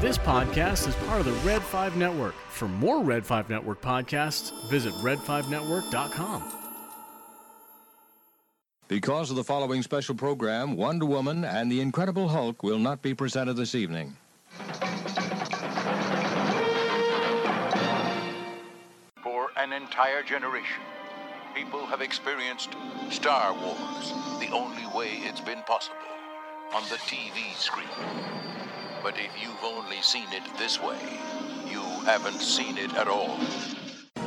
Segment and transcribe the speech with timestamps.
[0.00, 2.34] This podcast is part of the Red 5 Network.
[2.48, 6.42] For more Red 5 Network podcasts, visit red5network.com.
[8.88, 13.14] Because of the following special program, Wonder Woman and the Incredible Hulk will not be
[13.14, 14.16] presented this evening.
[19.22, 20.82] For an entire generation,
[21.54, 22.70] people have experienced
[23.10, 26.17] Star Wars the only way it's been possible
[26.74, 27.88] on the TV screen.
[29.02, 30.98] But if you've only seen it this way,
[31.70, 33.38] you haven't seen it at all.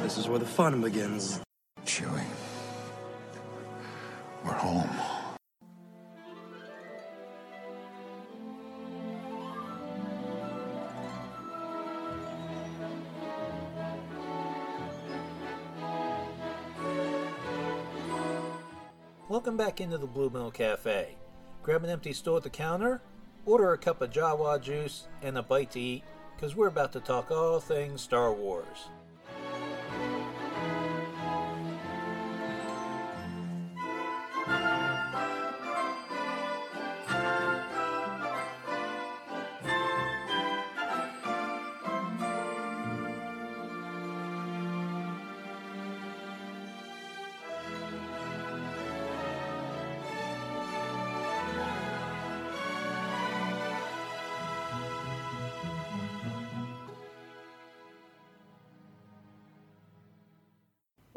[0.02, 1.39] This is where the fun begins.
[1.85, 2.23] Chewie.
[4.43, 4.89] We're home.
[19.29, 21.15] Welcome back into the Blue Milk Cafe.
[21.63, 23.01] Grab an empty stool at the counter,
[23.45, 26.03] order a cup of Jawa juice, and a bite to eat,
[26.35, 28.90] because we're about to talk all things Star Wars.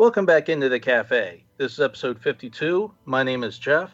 [0.05, 1.45] Welcome back into the cafe.
[1.57, 2.93] This is episode 52.
[3.07, 3.91] My name is Jeff,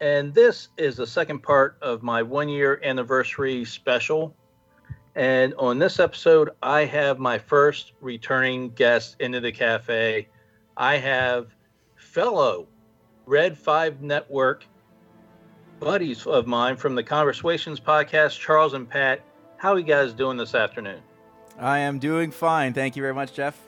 [0.00, 4.36] and this is the second part of my one year anniversary special.
[5.16, 10.28] And on this episode, I have my first returning guest into the cafe.
[10.76, 11.48] I have
[11.96, 12.68] fellow
[13.26, 14.64] Red 5 Network
[15.80, 19.22] buddies of mine from the ConverSWations podcast, Charles and Pat.
[19.56, 21.00] How are you guys doing this afternoon?
[21.58, 22.74] I am doing fine.
[22.74, 23.67] Thank you very much, Jeff.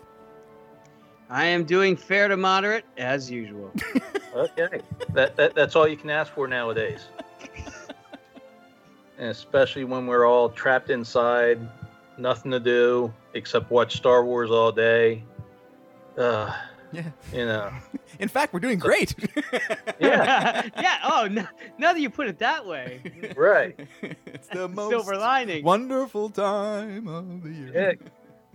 [1.31, 3.73] I am doing fair to moderate as usual.
[4.33, 4.81] Okay,
[5.13, 7.09] that, that that's all you can ask for nowadays,
[9.19, 11.59] and especially when we're all trapped inside,
[12.17, 15.25] nothing to do except watch Star Wars all day.
[16.17, 16.55] Uh,
[16.93, 17.03] Yeah.
[17.33, 17.73] you know,
[18.21, 19.17] In fact, we're doing great.
[19.99, 20.99] yeah, yeah.
[21.03, 21.45] Oh, no,
[21.79, 23.01] now that you put it that way,
[23.37, 23.77] right.
[24.27, 25.65] it's the most silver lining.
[25.65, 27.73] wonderful time of the year.
[27.75, 28.07] Yeah.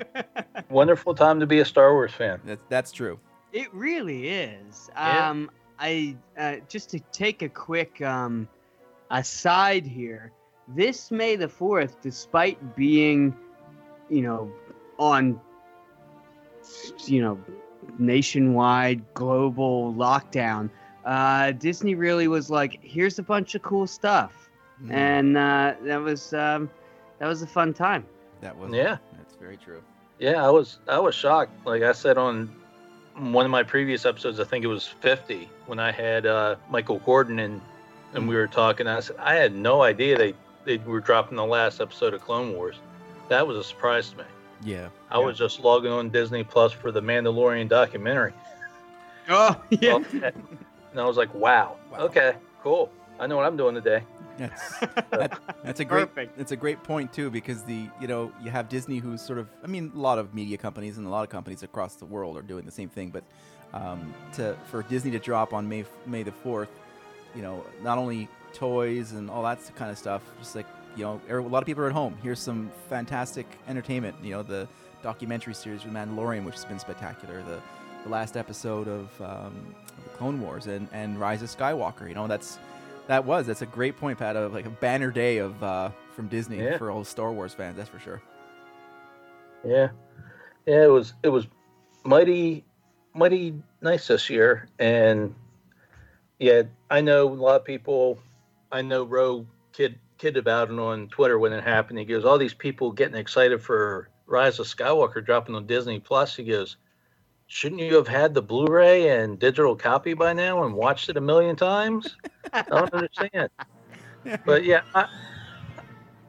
[0.70, 2.40] Wonderful time to be a Star Wars fan.
[2.46, 3.20] That's, that's true.
[3.54, 4.90] It really is.
[4.96, 5.30] Yeah.
[5.30, 8.48] Um, I uh, just to take a quick um,
[9.12, 10.32] aside here.
[10.68, 13.36] This May the fourth, despite being,
[14.10, 14.52] you know,
[14.98, 15.40] on,
[17.06, 17.40] you know,
[18.00, 20.70] nationwide global lockdown,
[21.06, 24.50] uh, Disney really was like, "Here's a bunch of cool stuff,"
[24.84, 26.70] Mm, and uh, that was um,
[27.20, 28.06] that was a fun time.
[28.42, 28.98] that was Yeah.
[29.46, 29.84] That's very true.
[30.20, 31.52] Yeah, I was I was shocked.
[31.66, 32.50] Like I said on
[33.16, 37.00] one of my previous episodes, I think it was 50 when I had uh, Michael
[37.00, 37.62] Gordon and
[38.14, 38.88] and we were talking.
[38.88, 40.34] I said I had no idea they
[40.64, 42.76] they were dropping the last episode of Clone Wars.
[43.30, 44.24] That was a surprise to me.
[44.64, 44.90] Yeah.
[45.12, 48.34] I was just logging on Disney Plus for the Mandalorian documentary.
[49.30, 50.00] Oh yeah.
[50.92, 52.00] And I was like, wow, Wow.
[52.00, 52.90] okay, cool.
[53.20, 54.02] I know what I'm doing today.
[54.38, 56.40] That's that, that's a great Perfect.
[56.40, 59.48] It's a great point too because the you know you have Disney who's sort of
[59.64, 62.38] I mean a lot of media companies and a lot of companies across the world
[62.38, 63.24] are doing the same thing but
[63.74, 66.70] um, to for Disney to drop on May May the fourth
[67.36, 71.22] you know not only toys and all that kind of stuff just like you know
[71.30, 74.68] er- a lot of people are at home here's some fantastic entertainment you know the
[75.04, 77.60] documentary series with Mandalorian which has been spectacular the
[78.04, 82.28] the last episode of um, the Clone Wars and and Rise of Skywalker you know
[82.28, 82.60] that's
[83.08, 83.48] that was.
[83.48, 84.36] That's a great point, Pat.
[84.36, 86.78] Of like a banner day of uh, from Disney Yeah.
[86.78, 87.78] for all the Star Wars fans.
[87.78, 88.22] That's for sure.
[89.64, 89.90] Yeah,
[90.66, 91.48] yeah, it was it was
[92.04, 92.64] mighty
[93.14, 95.34] mighty nice this year, and
[96.40, 98.20] yeah, I know a lot of people.
[98.72, 101.98] I know Roe kid kid about it on Twitter when it happened.
[102.00, 106.36] He goes, "All these people getting excited for Rise of Skywalker dropping on Disney Plus."
[106.36, 106.78] He goes,
[107.48, 111.22] "Shouldn't you have had the Blu-ray and digital copy by now and watched it a
[111.22, 112.16] million times?"
[112.54, 113.50] I don't understand.
[114.44, 115.08] But yeah, I,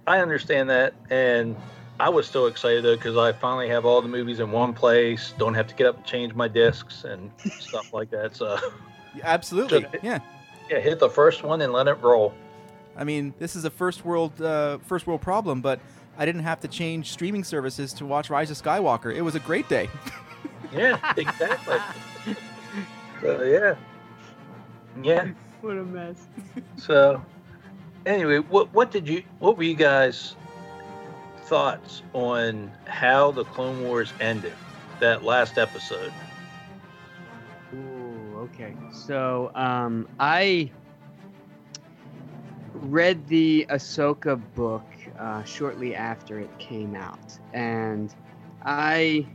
[0.07, 1.57] I understand that, and
[1.99, 5.33] I was still excited though because I finally have all the movies in one place.
[5.39, 8.37] Don't have to get up and change my discs and stuff like that.
[8.37, 8.59] So
[9.15, 9.87] Yeah, Absolutely.
[10.03, 10.19] Yeah.
[10.71, 12.35] yeah, hit the first one and let it roll.
[12.97, 15.81] I mean, this is a first world uh, first world problem, but
[16.19, 19.15] I didn't have to change streaming services to watch Rise of Skywalker.
[19.15, 19.89] It was a great day.
[20.73, 21.79] Yeah, exactly.
[23.21, 23.75] so yeah,
[25.03, 25.29] yeah.
[25.61, 26.27] What a mess.
[26.77, 27.23] So
[28.05, 30.37] anyway, what what did you what were you guys
[31.45, 34.53] thoughts on how the Clone Wars ended?
[35.01, 36.13] That last episode.
[37.75, 38.75] Ooh, okay.
[38.93, 40.71] So um, I
[42.75, 44.85] read the Ahsoka book
[45.19, 48.15] uh, shortly after it came out, and
[48.65, 49.27] I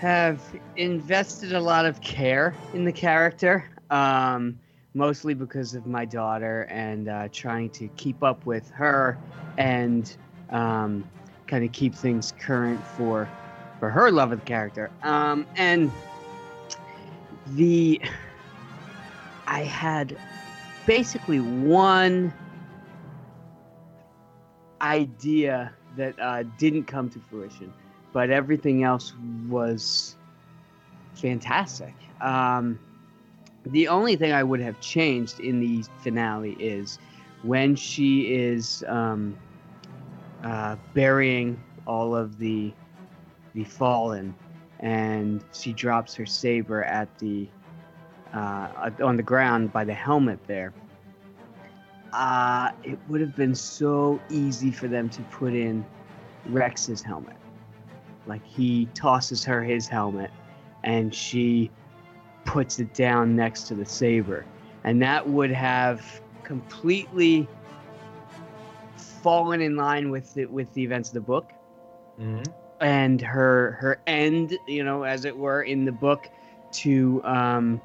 [0.00, 0.42] have
[0.76, 4.58] invested a lot of care in the character, um,
[4.94, 9.18] mostly because of my daughter and uh, trying to keep up with her
[9.58, 10.16] and
[10.48, 11.04] um,
[11.46, 13.28] kind of keep things current for
[13.78, 14.90] for her love of the character.
[15.02, 15.92] Um, and
[17.48, 18.00] the
[19.46, 20.16] I had
[20.86, 22.32] basically one
[24.80, 27.70] idea that uh, didn't come to fruition,
[28.12, 29.12] but everything else
[29.48, 30.16] was
[31.14, 31.94] fantastic.
[32.20, 32.78] Um,
[33.66, 36.98] the only thing I would have changed in the finale is
[37.42, 39.36] when she is um,
[40.42, 42.72] uh, burying all of the
[43.54, 44.34] the fallen,
[44.78, 47.48] and she drops her saber at the
[48.32, 50.72] uh, on the ground by the helmet there.
[52.12, 55.84] Uh, it would have been so easy for them to put in
[56.46, 57.36] Rex's helmet.
[58.26, 60.30] Like he tosses her his helmet,
[60.84, 61.70] and she
[62.44, 64.44] puts it down next to the saber,
[64.84, 67.48] and that would have completely
[68.96, 71.52] fallen in line with the, with the events of the book
[72.20, 72.52] Mm-hmm.
[72.80, 76.28] and her her end, you know, as it were, in the book
[76.72, 77.80] to um,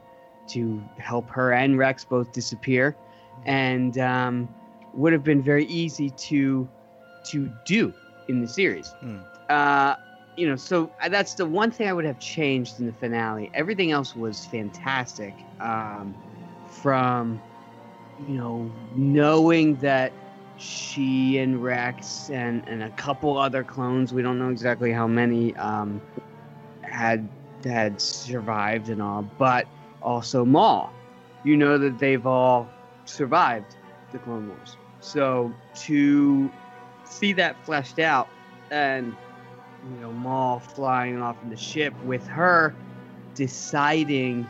[0.48, 2.98] to help her and Rex both disappear,
[3.46, 4.54] and um,
[4.94, 6.68] would have been very easy to
[7.26, 7.94] to do
[8.28, 8.92] in the series.
[9.00, 9.20] Hmm.
[9.50, 9.96] Uh,
[10.36, 13.50] you know, so uh, that's the one thing I would have changed in the finale.
[13.54, 15.34] Everything else was fantastic.
[15.60, 16.16] Um,
[16.68, 17.42] from
[18.28, 20.12] you know knowing that
[20.58, 25.56] she and Rex and, and a couple other clones, we don't know exactly how many,
[25.56, 26.02] um,
[26.82, 27.28] had
[27.64, 29.68] had survived and all, but
[30.02, 30.92] also Maul.
[31.44, 32.68] You know that they've all
[33.06, 33.76] survived
[34.12, 34.78] the Clone Wars.
[35.00, 36.52] So to
[37.06, 38.28] see that fleshed out
[38.72, 39.16] and
[39.92, 42.76] you know Maul flying off in the ship with her
[43.36, 44.48] deciding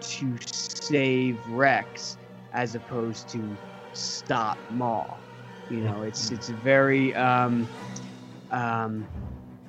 [0.00, 2.16] to save Rex
[2.52, 3.56] as opposed to
[3.92, 5.18] stop Maul.
[5.70, 7.68] You know, it's it's a very um,
[8.50, 9.06] um,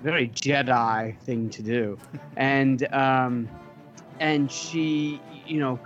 [0.01, 1.97] very Jedi thing to do,
[2.37, 3.47] and um,
[4.19, 5.79] and she, you know,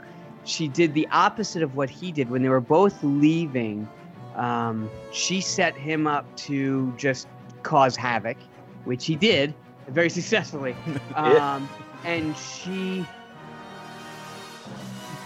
[0.46, 3.90] she did the opposite of what he did when they were both leaving.
[4.36, 7.28] Um, she set him up to just
[7.66, 8.38] cause havoc,
[8.86, 9.54] which he did
[9.90, 10.76] very successfully.
[11.12, 11.56] Yeah.
[11.56, 11.70] Um,
[12.04, 13.04] and she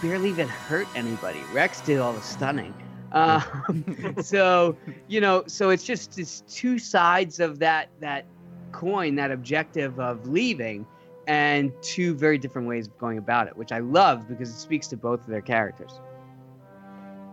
[0.00, 1.42] barely even hurt anybody.
[1.52, 2.72] Rex did all the stunning.
[3.12, 4.76] Um, so
[5.08, 8.24] you know, so it's just it's two sides of that that
[8.72, 10.86] coin, that objective of leaving,
[11.26, 14.86] and two very different ways of going about it, which I love because it speaks
[14.88, 16.00] to both of their characters.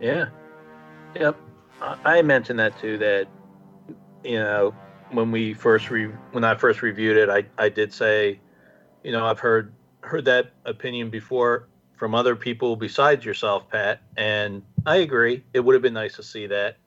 [0.01, 0.25] Yeah.
[1.15, 1.37] Yep.
[1.81, 2.97] I- I mentioned that too.
[2.97, 3.27] That
[4.25, 4.73] you know
[5.11, 8.39] when we first re- when I first reviewed it, I I did say,
[9.03, 11.67] you know, I've heard heard that opinion before
[11.97, 15.43] from other people besides yourself, Pat, and I agree.
[15.53, 16.77] It would have been nice to see that,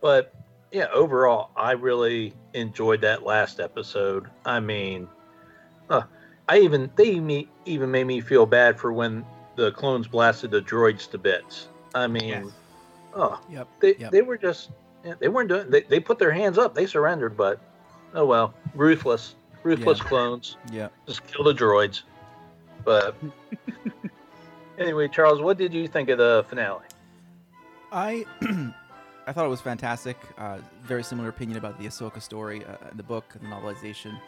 [0.00, 0.34] but
[0.72, 4.28] yeah, overall, I really enjoyed that last episode.
[4.44, 5.08] I mean,
[5.88, 6.02] uh,
[6.48, 9.24] I even they even made me feel bad for when
[9.56, 11.68] the clones blasted the droids to bits.
[11.94, 12.52] I mean, Yes.
[13.14, 13.68] oh, Yep.
[13.80, 14.12] they Yep.
[14.12, 14.70] they were just
[15.04, 17.60] yeah, they weren't doing they, they put their hands up they surrendered but
[18.14, 20.04] oh well ruthless ruthless Yeah.
[20.04, 20.88] clones Yeah.
[21.06, 22.02] just kill the droids
[22.84, 23.14] but
[24.78, 26.84] anyway charles what did you think of the finale
[27.92, 28.24] I
[29.26, 30.16] I thought it was fantastic.
[30.36, 34.18] Uh, very similar opinion about the Ahsoka story uh, in the book, the novelization,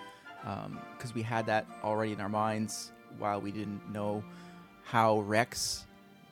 [0.96, 4.22] because we had that already in our minds while we didn't know
[4.84, 5.85] how Rex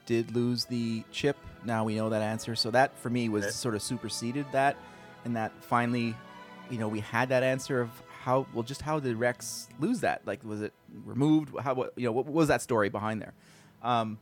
[0.07, 1.37] did lose the chip.
[1.65, 2.55] Now we know that answer.
[2.55, 3.53] So that for me was Okay.
[3.53, 4.77] sort of superseded that,
[5.25, 6.15] and that finally,
[6.71, 7.91] you know, we had that answer of
[8.23, 10.23] how well just how did Rex lose that?
[10.27, 10.73] Like was it
[11.05, 11.55] removed?
[11.61, 13.33] How what you know what was that story behind there?
[13.83, 14.19] Um,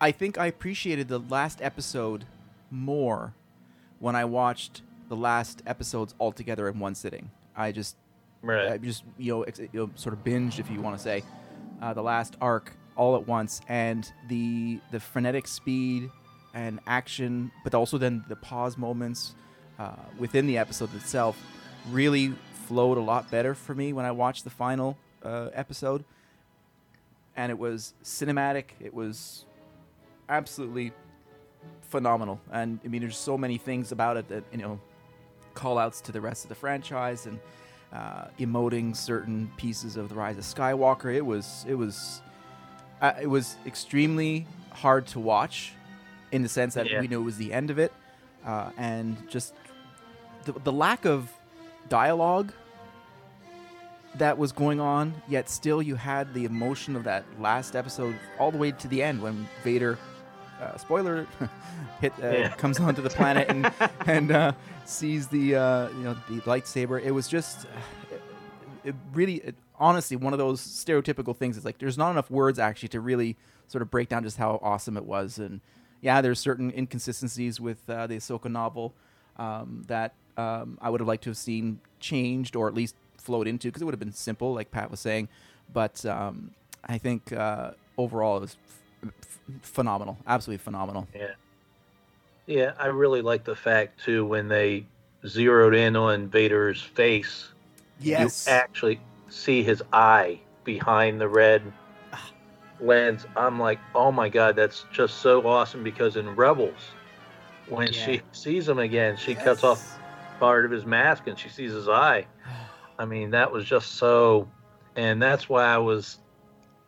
[0.00, 2.24] I think I appreciated the last episode
[2.70, 3.34] more
[3.98, 7.30] when I watched the last episodes all together in one sitting.
[7.56, 7.96] I just,
[8.42, 11.02] I right just you know, ex- you know, sort of binged, if you want to
[11.02, 11.22] say,
[11.82, 16.10] uh, the last arc all at once, and the the frenetic speed
[16.52, 19.34] and action, but also then the pause moments
[19.78, 21.42] uh, within the episode itself
[21.90, 22.34] really
[22.66, 26.04] flowed a lot better for me when I watched the final uh, episode.
[27.36, 28.64] And it was cinematic.
[28.80, 29.46] It was
[30.28, 30.92] absolutely
[31.80, 32.38] phenomenal.
[32.52, 34.78] And I mean, there's so many things about it that you know,
[35.54, 37.40] call outs to the rest of the franchise and
[37.94, 41.14] uh, emoting certain pieces of the Rise of Skywalker.
[41.14, 42.20] It was it was
[43.00, 45.72] uh, it was extremely hard to watch,
[46.32, 47.00] in the sense that Yeah.
[47.00, 47.92] we knew it was the end of it,
[48.46, 49.52] uh, and just
[50.44, 51.30] the, the lack of
[51.88, 52.52] dialogue
[54.16, 58.50] that was going on, yet still you had the emotion of that last episode all
[58.50, 59.98] the way to the end when Vader,
[60.60, 61.26] uh, spoiler,
[62.00, 62.48] hit uh, Yeah.
[62.50, 63.72] comes onto the planet and
[64.06, 64.52] and uh,
[64.84, 67.00] sees the uh, you know the lightsaber.
[67.02, 67.66] It was just
[68.10, 68.22] it,
[68.84, 71.56] it really, it, honestly, one of those stereotypical things.
[71.56, 74.60] It's like there's not enough words actually to really sort of break down just how
[74.62, 75.38] awesome it was.
[75.38, 75.60] And
[76.02, 78.92] yeah, there's certain inconsistencies with uh, the Ahsoka novel
[79.38, 83.48] um, that um, I would have liked to have seen changed or at least flowed
[83.48, 85.28] into because it would have been simple, like Pat was saying.
[85.72, 86.50] But um,
[86.84, 88.56] I think uh, overall it was
[89.02, 91.08] f- f- phenomenal, absolutely phenomenal.
[91.14, 91.32] Yeah.
[92.46, 94.84] Yeah, I really like the fact too when they
[95.24, 97.48] zeroed in on Vader's face,
[98.00, 98.98] Yes, you actually
[99.30, 101.62] see his eye behind the red
[102.80, 103.26] lens.
[103.36, 106.90] I'm like, oh my god, that's just so awesome because in Rebels,
[107.68, 107.92] when Yeah.
[107.92, 109.98] she sees him again, she cuts off
[110.38, 112.26] part of his mask and she sees his eye.
[112.98, 114.48] I mean, that was just so,
[114.96, 116.18] and that's why I was,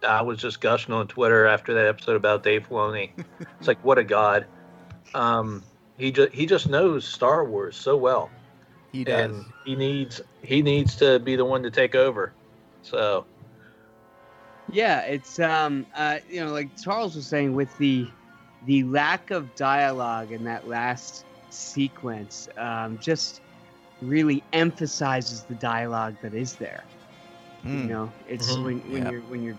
[0.06, 3.10] I was just gushing on Twitter after that episode about Dave Filoni.
[3.58, 4.46] it's like, what a god.
[5.14, 5.62] Um,
[5.98, 8.30] he just he just knows Star Wars so well,
[8.92, 9.34] he does.
[9.34, 12.36] and he needs he needs to be the one to take over.
[12.82, 13.26] So
[14.68, 18.12] Yeah, it's um uh you know like Charles was saying with the
[18.62, 23.42] the lack of dialogue in that last sequence um just
[24.00, 26.88] really emphasizes the dialogue that is there.
[27.72, 27.88] You Mm.
[27.88, 28.62] know, it's Mhm.
[28.62, 29.10] when when Yeah.
[29.10, 29.58] you're when you're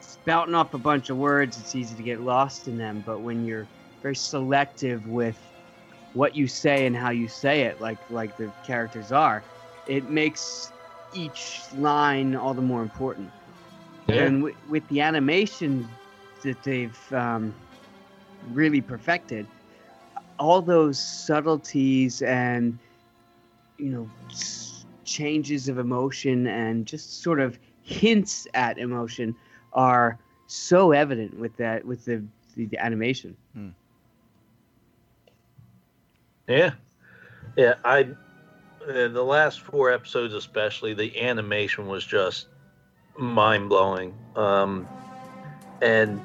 [0.00, 3.02] spouting off a bunch of words, it's easy to get lost in them.
[3.02, 3.70] But when you're
[4.02, 5.51] very selective with
[6.12, 9.44] what you say and how you say it, like like the characters are,
[9.86, 10.72] it makes
[11.12, 13.32] each line all the more important.
[14.06, 14.26] Yeah.
[14.26, 15.88] And with, with the animation
[16.42, 17.54] that they've um,
[18.42, 19.46] really perfected,
[20.38, 22.78] all those subtleties and
[23.78, 29.34] you know s- changes of emotion and just sort of hints at emotion
[29.72, 32.22] are so evident with that with the
[32.54, 33.36] the, the animation.
[36.52, 36.72] Yeah,
[37.56, 38.08] yeah, I
[38.88, 42.48] uh, the last four episodes especially the animation was just
[43.18, 44.14] mind blowing.
[44.36, 44.88] Um,
[45.80, 46.20] and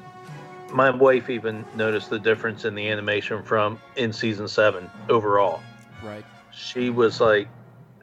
[0.72, 5.60] my wife even noticed the difference in the animation from in season seven overall.
[6.02, 6.24] right.
[6.52, 7.48] She was like,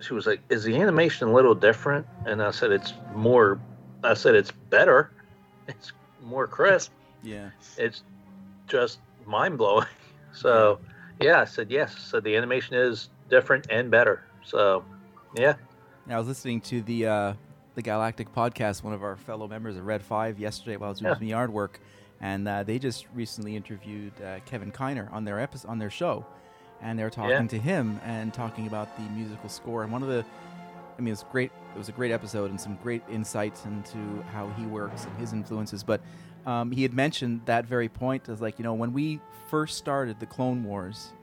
[0.01, 3.59] she was like, "Is the animation a little different?" And I said, "It's more."
[4.03, 5.11] I said, "It's better.
[5.67, 5.91] It's
[6.23, 6.91] more crisp.
[7.23, 7.49] Yeah.
[7.77, 8.03] It's
[8.67, 9.87] just mind blowing."
[10.33, 11.97] So, yeah, I said yes.
[11.97, 14.23] So the animation is different and better.
[14.43, 14.83] So,
[15.35, 15.55] yeah,
[16.07, 17.33] Yeah, I was listening to the uh,
[17.75, 20.99] the Galactic podcast, one of our fellow members of Red Five, yesterday while I was
[20.99, 21.17] doing Yeah.
[21.17, 21.79] some yard work,
[22.21, 26.25] and uh, they just recently interviewed uh, Kevin Kiner on their episode on their show,
[26.81, 27.47] and they were talking Yeah.
[27.47, 29.83] to him and talking about the musical score.
[29.83, 30.23] And one of the,
[30.97, 31.51] I mean, it was great.
[31.73, 33.97] It was a great episode and some great insights into
[34.31, 35.83] how he works and his influences.
[35.83, 35.99] But
[36.45, 40.19] um, he had mentioned that very point as like you know when we first started
[40.19, 41.13] the Clone Wars,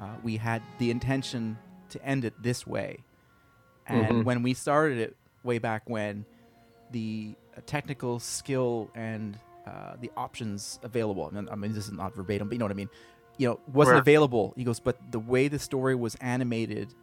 [0.00, 1.58] uh, we had the intention
[1.90, 2.98] to end it this way.
[3.86, 4.24] And Mhm.
[4.24, 6.24] when we started it way back when,
[6.90, 12.48] the uh, technical skill and uh, the options available, I mean, this is not verbatim,
[12.48, 12.90] but you know what I mean,
[13.36, 14.00] you know, wasn't Right.
[14.00, 14.54] available.
[14.56, 16.94] He goes, but the way the story was animated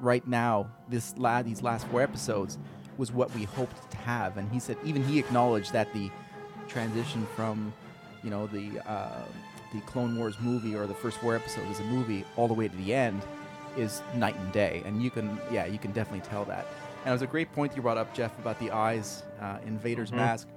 [0.00, 2.58] right now, this la- these last four episodes,
[2.98, 4.36] was what we hoped to have.
[4.36, 6.10] And he said, even he acknowledged that the
[6.72, 7.72] transition from,
[8.24, 9.22] you know, the uh,
[9.72, 12.68] the Clone Wars movie or the first four episodes as a movie all the way
[12.68, 13.22] to the end
[13.76, 14.82] is night and day.
[14.84, 16.66] And you can, yeah, you can definitely tell that.
[17.04, 19.78] And it was a great point you brought up, Jeff, about the eyes uh, in
[19.78, 20.16] Vader's Mhm.
[20.16, 20.48] mask.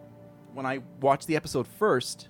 [0.53, 2.27] When I watched the episode first,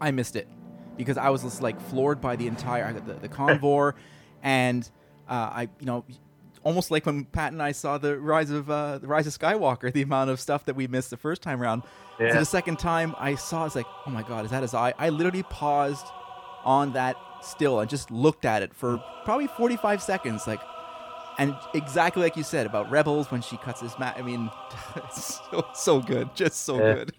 [0.00, 0.48] I missed it
[0.96, 3.94] because I was just like floored by the entire the, the convor,
[4.42, 4.88] and
[5.28, 6.04] uh, I, you know,
[6.64, 9.92] almost like when Pat and I saw the rise of uh, the rise of Skywalker,
[9.92, 11.82] the amount of stuff that we missed the first time around.
[12.18, 14.94] So the second time I saw, it's like, oh my god, is that his eye?
[14.98, 16.06] I literally paused
[16.64, 20.60] on that still and just looked at it for probably 45 seconds, like.
[21.36, 24.14] And exactly like you said about Rebels when she cuts his mat.
[24.16, 24.48] I mean,
[24.96, 26.94] it's so, so good, just so Yeah.
[26.94, 27.12] good.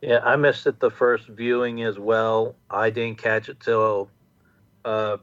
[0.00, 2.54] Yeah, I missed it the first viewing as well.
[2.70, 4.08] I didn't catch it till
[4.84, 5.18] uh,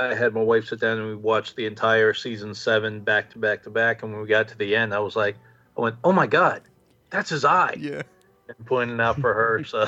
[0.00, 3.38] I had my wife sit down and we watched the entire season seven back to
[3.38, 4.02] back to back.
[4.02, 5.36] And when we got to the end, I was like,
[5.76, 6.62] I went, "Oh my god,
[7.10, 8.02] that's his eye!" Yeah.
[8.48, 9.64] and pointing out for her.
[9.64, 9.86] So,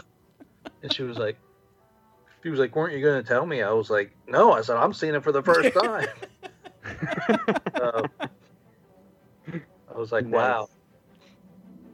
[0.83, 1.39] and she was like,
[2.43, 4.77] she was like, "Weren't you going to tell me?" I was like, "No." I said,
[4.77, 6.09] "I'm seeing it for the first time."
[7.77, 8.05] so,
[9.49, 10.33] I was like, Nice.
[10.33, 10.69] "Wow."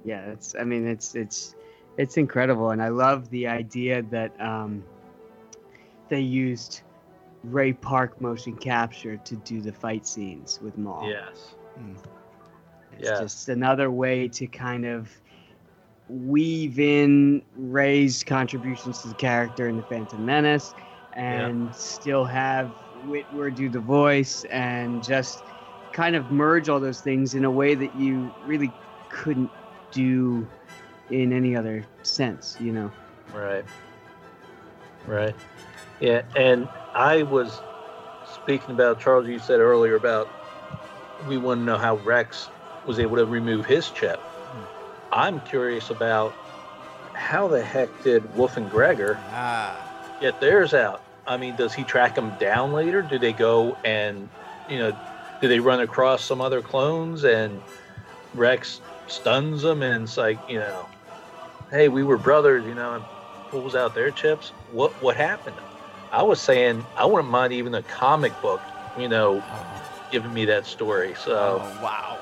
[0.04, 1.54] yeah it's i mean it's it's
[1.96, 4.82] it's incredible and i love the idea that um
[6.08, 6.82] they used
[7.44, 11.54] ray park motion capture to do the fight scenes with maul Yes.
[11.76, 11.94] Hmm.
[12.98, 13.20] it's yeah.
[13.20, 15.10] just another way to kind of
[16.08, 20.74] weave in ray's contributions to the character in the phantom menace
[21.12, 22.72] and still have
[23.06, 25.44] Witwer do the voice and just
[25.92, 28.72] kind of merge all those things in a way that you really
[29.08, 29.50] couldn't
[29.90, 30.46] do
[31.10, 32.90] in any other sense, you know.
[33.34, 33.64] Right.
[35.06, 35.34] Right.
[36.00, 37.60] Yeah, and I was
[38.24, 39.26] speaking about Charles.
[39.26, 40.28] You said earlier about
[41.26, 42.48] we want to know how Rex
[42.84, 44.20] was able to remove his chip.
[45.12, 46.34] I'm curious about
[47.14, 49.88] how the heck did Wolffe and Gregor Ah,
[50.20, 51.02] get theirs out?
[51.26, 53.02] I mean, does he track them down later?
[53.02, 54.28] Do they go and
[54.68, 54.92] you know,
[55.40, 57.62] do they run across some other clones and
[58.34, 60.88] Rex stuns them and it's like you know,
[61.70, 63.04] hey, we were brothers, you know, and
[63.50, 64.52] pulls out their chips?
[64.72, 65.60] What what happened?
[66.12, 68.60] I was saying I wouldn't mind even a comic book,
[68.98, 69.42] you know,
[70.10, 71.14] giving me that story.
[71.14, 72.18] So Oh wow.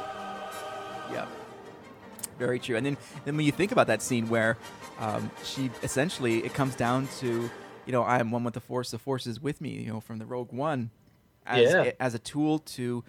[1.12, 1.28] Yep.
[2.38, 2.76] Very true.
[2.76, 4.56] And then then when you think about that scene where
[4.98, 7.50] um, she essentially it comes down to
[7.86, 8.90] you know I am one with the force.
[8.90, 9.70] The force is with me.
[9.70, 10.90] You know from the Rogue One,
[11.46, 11.82] as Yeah.
[11.84, 13.04] a, as a tool to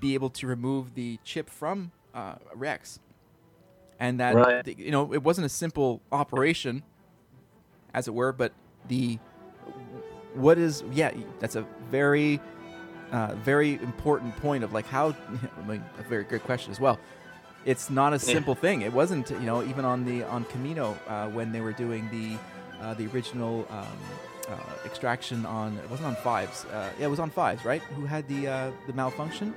[0.00, 2.98] be able to remove the chip from uh, Rex.
[4.00, 4.78] And that Right.
[4.78, 6.82] you know it wasn't a simple operation,
[7.94, 8.52] as it were, but
[8.88, 9.18] the
[10.34, 11.10] what is yeah
[11.40, 12.40] that's a very
[13.12, 15.14] uh, very important point of like how
[15.58, 16.98] I mean, a very good question as well.
[17.64, 18.32] It's not a Yeah.
[18.32, 18.82] simple thing.
[18.82, 22.36] It wasn't you know even on the on Kamino uh, when they were doing the
[22.84, 23.86] uh, the original um,
[24.48, 27.82] uh, extraction on it wasn't on fives uh, yeah it was on fives right?
[27.96, 29.54] Who had the uh, the malfunction?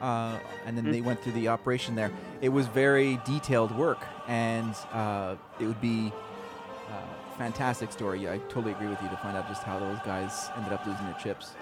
[0.00, 0.92] Uh, and then Mhm.
[0.92, 2.10] they went through the operation there.
[2.42, 6.12] It was very detailed work and uh, it would be
[6.90, 7.00] uh,
[7.36, 10.72] fantastic story i totally agree with you to find out just how those guys ended
[10.72, 11.56] up losing their chips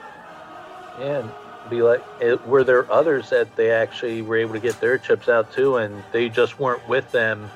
[0.99, 1.33] yeah, and
[1.69, 5.29] be like, it, were there others that they actually were able to get their chips
[5.29, 7.51] out too, and they just weren't with them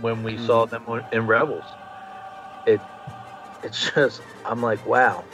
[0.00, 1.64] when we saw them in Rebels?
[2.66, 2.80] It,
[3.62, 5.24] it's just, I'm like, wow.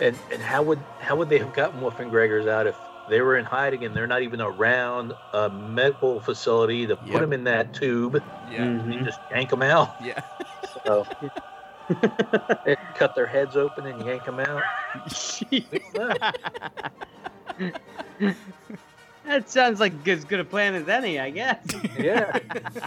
[0.00, 2.76] And and how would how would they have gotten Wolffe and Gregor's out if
[3.08, 7.20] they were in hiding and they're not even around a medical facility to put Yep.
[7.22, 9.04] them in that tube yeah and Mhm.
[9.04, 9.96] just yank them out?
[10.00, 10.20] yeah
[10.86, 11.06] So,
[12.66, 14.62] and cut their heads open and yank them out.
[15.50, 16.20] We don't
[17.60, 17.72] know.
[19.24, 21.64] that sounds like as good a plan as any, I guess.
[21.98, 22.38] Yeah.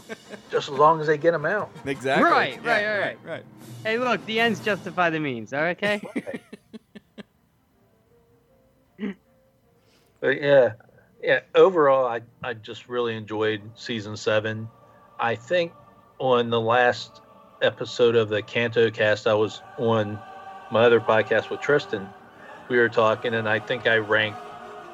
[0.51, 1.71] Just as long as they get them out.
[1.85, 3.43] exactly Right, Yeah, right, right, right right
[3.83, 6.01] hey, look, the ends justify the means, all right, okay?
[10.19, 10.73] But yeah,
[11.23, 11.39] yeah.
[11.55, 14.69] Overall, I I just really enjoyed season seven.
[15.19, 15.73] I think
[16.19, 17.21] on the last
[17.61, 20.19] episode of the Canto Cast, I was on
[20.71, 22.07] my other podcast with Tristan.
[22.69, 24.39] We were talking, and I think I ranked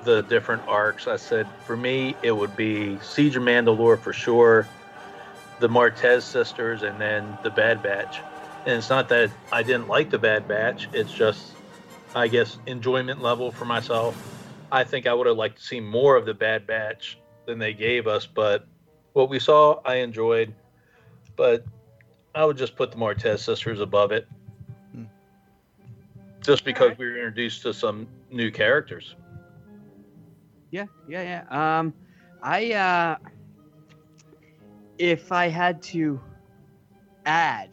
[0.04, 1.08] the different arcs.
[1.08, 4.68] I said for me, it would be Siege of Mandalore for sure,
[5.60, 8.22] the Martez sisters, and then the Bad Batch.
[8.66, 11.54] And it's not that I didn't like the Bad Batch; it's just,
[12.16, 14.16] I guess, enjoyment level for myself.
[14.72, 17.74] I think I would have liked to see more of the Bad Batch than they
[17.74, 18.66] gave us, but
[19.14, 20.54] what we saw, I enjoyed.
[21.36, 21.64] But
[22.38, 24.28] I would just put the Martez sisters above it,
[24.94, 25.06] Hmm.
[26.42, 29.16] just because we were introduced to some new characters.
[30.70, 31.80] Yeah, yeah, yeah.
[31.80, 31.96] Um,
[32.44, 33.16] I uh,
[35.00, 36.22] if I had to
[37.26, 37.72] add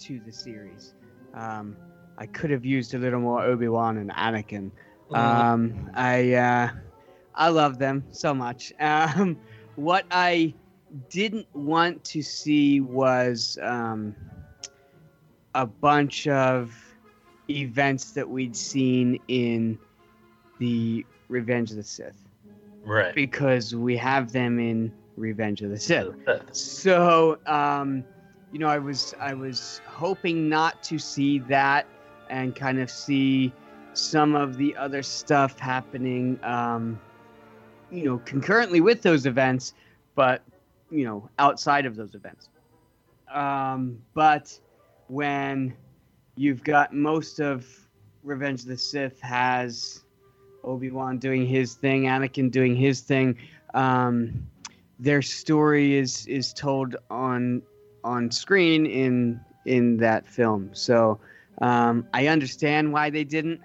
[0.00, 0.92] to the series,
[1.32, 1.74] um,
[2.18, 4.72] I could have used a little more Obi Wan and Anakin.
[5.14, 6.68] Um, I uh,
[7.34, 8.74] I love them so much.
[8.80, 9.38] Um,
[9.76, 10.54] what I
[11.08, 14.14] didn't want to see was um,
[15.54, 16.74] a bunch of
[17.48, 19.78] events that we'd seen in
[20.58, 22.16] the Revenge of the Sith
[22.84, 23.14] right.
[23.14, 26.14] because we have them in Revenge of the Sith.
[26.52, 28.04] So, um,
[28.52, 31.86] you know, I was I was hoping not to see that
[32.30, 33.52] and kind of see
[33.94, 37.00] some of the other stuff happening, um,
[37.90, 39.74] you know, concurrently with those events,
[40.14, 40.42] but
[40.92, 42.50] you know, outside of those events.
[43.32, 44.58] Um, but
[45.08, 45.76] when
[46.36, 47.66] you've got most of
[48.22, 50.04] Revenge of the Sith has
[50.64, 53.38] Obi Wan doing his thing, Anakin doing his thing.
[53.74, 54.48] Um,
[54.98, 57.62] their story is is told on
[58.04, 60.70] on screen in in that film.
[60.74, 61.20] So
[61.60, 63.60] Um, I understand why they didn't,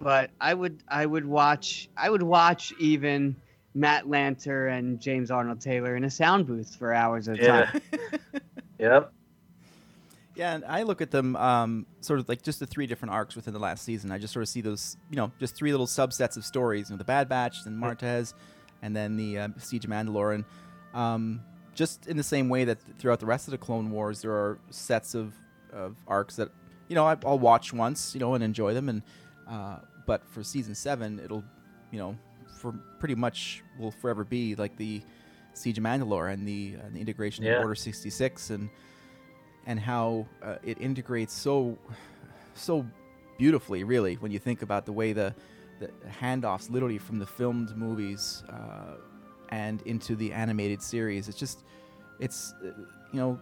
[0.00, 3.36] but I would I would watch I would watch even
[3.74, 7.64] Matt Lanter and James Arnold Taylor in a sound booth for hours at a Yeah.
[7.66, 7.80] time.
[8.78, 9.12] Yep.
[10.34, 13.36] Yeah, and I look at them um, sort of like just the three different arcs
[13.36, 14.10] within the last season.
[14.10, 16.88] I just sort of see those, you know, just three little subsets of stories.
[16.90, 18.32] You know, the Bad Batch, and Martez,
[18.80, 20.34] and then the uh, Siege of Mandalore.
[20.36, 20.44] And
[20.94, 21.42] um,
[21.74, 24.58] just in the same way that throughout the rest of the Clone Wars, there are
[24.70, 25.34] sets of,
[25.72, 26.48] of arcs that,
[26.88, 28.88] you know, I, I'll watch once, you know, and enjoy them.
[28.88, 29.02] And
[29.48, 31.44] uh, but for season seven, it'll,
[31.90, 32.16] you know,
[32.62, 35.02] for pretty much will forever be like the
[35.54, 37.56] Siege of Mandalore and the, uh, the integration Yeah.
[37.56, 38.70] of Order sixty six and
[39.66, 41.76] and how uh, it integrates so
[42.54, 42.86] so
[43.38, 45.34] beautifully really when you think about the way the
[45.80, 45.88] the
[46.20, 48.94] handoffs literally from the filmed movies uh,
[49.50, 51.64] and into the animated series it's just
[52.20, 52.54] it's
[53.12, 53.38] you know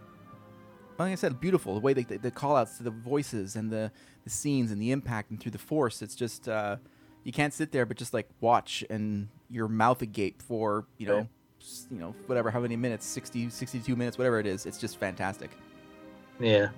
[0.98, 3.70] like I said, beautiful the way they, the, the call outs to the voices and
[3.72, 3.90] the,
[4.24, 6.02] the scenes and the impact and through the force.
[6.02, 6.76] It's just uh,
[7.24, 11.28] you can't sit there but just like watch and your mouth agape for you know
[11.90, 15.50] you know whatever how many minutes 60 62 minutes whatever it is it's just fantastic
[16.40, 16.68] Yeah.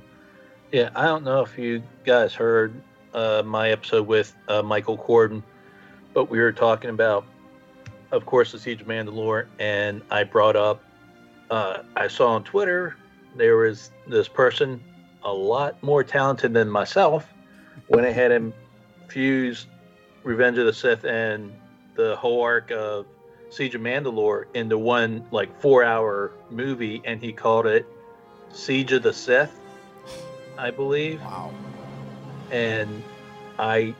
[0.73, 0.91] Yeah.
[0.97, 2.75] I don't know if you guys heard
[3.15, 5.43] uh, my episode with uh, Michael Corden,
[6.15, 7.25] but we were talking about,
[8.11, 10.83] of course, the Siege of Mandalore, and I brought up,
[11.51, 12.97] uh, I saw on Twitter
[13.37, 14.83] there was this person
[15.23, 17.33] a lot more talented than myself
[17.89, 18.53] went ahead and
[19.09, 19.69] fused
[20.25, 21.53] Revenge of the Sith and
[21.95, 23.07] the whole arc of
[23.51, 27.87] Siege of Mandalore into one like four hour movie, and he called it
[28.53, 29.59] Siege of the Sith,
[30.59, 31.21] I believe.
[31.21, 31.53] wow
[32.51, 33.03] And
[33.59, 33.95] I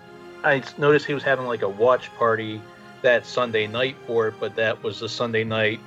[0.45, 2.61] I noticed he was having like a watch party
[3.03, 5.81] that Sunday night for it, but that was the Sunday night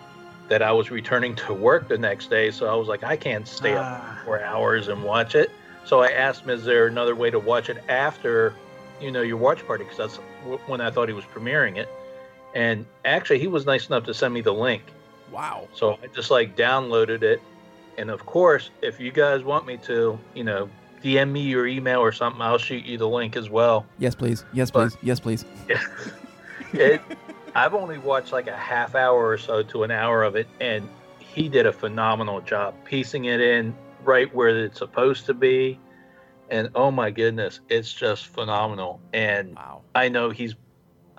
[0.47, 2.51] that I was returning to work the next day.
[2.51, 4.21] So I was like, I can't stay up ah.
[4.23, 5.51] for hours and watch it.
[5.85, 8.53] So I asked him, is there another way to watch it after,
[9.01, 9.83] you know, your watch party?
[9.83, 10.15] Because that's
[10.47, 11.89] wh- when I thought he was premiering it.
[12.53, 14.83] And actually, he was nice enough to send me the link.
[15.31, 17.41] wow So I just like downloaded it.
[17.97, 20.69] And of course, if you guys want me to, you know,
[21.03, 23.85] DM me your email or something, I'll shoot you the link as well.
[23.99, 25.45] yes please yes But- please yes please
[26.73, 27.01] it,
[27.53, 30.87] I've only watched like a half hour or so to an hour of it, and
[31.19, 35.79] he did a phenomenal job piecing it in right where it's supposed to be.
[36.49, 39.01] And oh my goodness, it's just phenomenal.
[39.13, 40.55] And wow I know he's,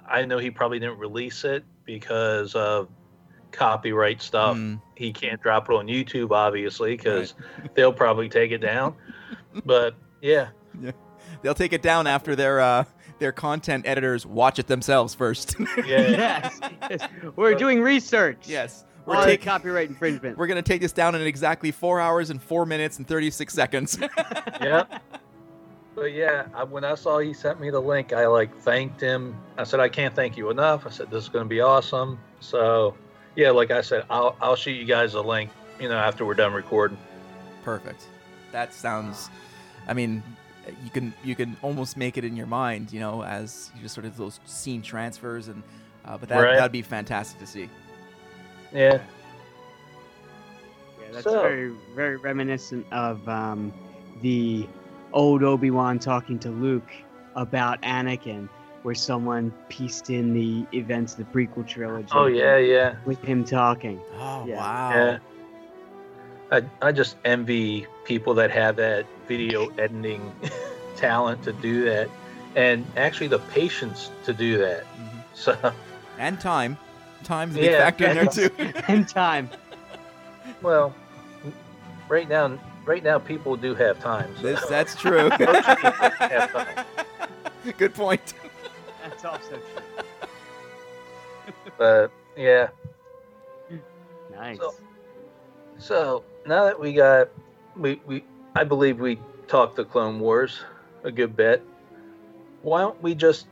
[0.09, 2.89] I know he probably didn't release it because of
[3.53, 4.57] copyright stuff.
[4.57, 7.35] Mm, He can't drop it on YouTube, obviously, because
[7.75, 8.95] they'll probably take it down.
[9.65, 10.49] But yeah,
[11.43, 12.85] they'll take it down after their uh
[13.19, 16.61] their content editors watch it themselves first yeah, yes,
[16.91, 17.09] yes.
[17.37, 18.47] We're doing research.
[18.47, 20.37] yes We're we're on taking copyright infringement.
[20.37, 23.99] we're gonna take this down in exactly four hours and four minutes and 36 seconds
[24.61, 24.85] yeah.
[25.95, 29.35] But yeah, I, when I saw he sent me the link, I like thanked him.
[29.57, 30.87] I said, I can't thank you enough.
[30.87, 32.19] I said, this is going to be awesome.
[32.41, 32.95] So
[33.35, 36.35] yeah, like I said, I'll, I'll shoot you guys a link, you know, after we're
[36.35, 36.99] done recording.
[37.65, 38.07] perfect
[38.53, 39.29] that sounds
[39.89, 40.23] i mean
[40.85, 43.95] you can you can almost make it in your mind you know as you just
[43.95, 45.63] sort of those scene transfers and
[46.05, 46.57] uh, but that Right.
[46.57, 47.69] that'd be fantastic to see
[48.73, 48.99] Yeah.
[51.01, 53.73] Yeah, that's So- very, very reminiscent of um,
[54.23, 54.67] the
[55.13, 56.91] old Obi Wan talking to Luke
[57.35, 58.49] about Anakin,
[58.83, 62.09] where someone pieced in the events of the prequel trilogy.
[62.13, 64.01] Oh yeah, yeah, with him talking.
[64.19, 64.57] oh Yeah.
[64.57, 65.19] wow yeah.
[66.53, 70.33] I, I just envy people that have that video editing
[70.97, 72.09] talent to do that,
[72.55, 74.85] and actually the patience to do that.
[74.85, 75.25] Mhm.
[75.35, 75.75] So
[76.19, 76.79] and time
[77.27, 78.51] time's a big Yeah, factor in there too
[78.89, 79.51] and time.
[80.63, 80.95] well,
[82.09, 84.35] right now, right now people do have time.
[84.37, 84.43] So.
[84.43, 85.29] This, that's true.
[85.39, 86.85] have time.
[87.79, 88.35] Good point.
[89.03, 90.05] That's also true.
[91.77, 92.69] But yeah.
[94.33, 94.59] Nice.
[94.59, 94.75] So-
[95.79, 97.29] So now that we got,
[97.77, 100.61] we, we I believe we talked the Clone Wars
[101.05, 101.63] a good bit.
[102.63, 103.47] Why don't we just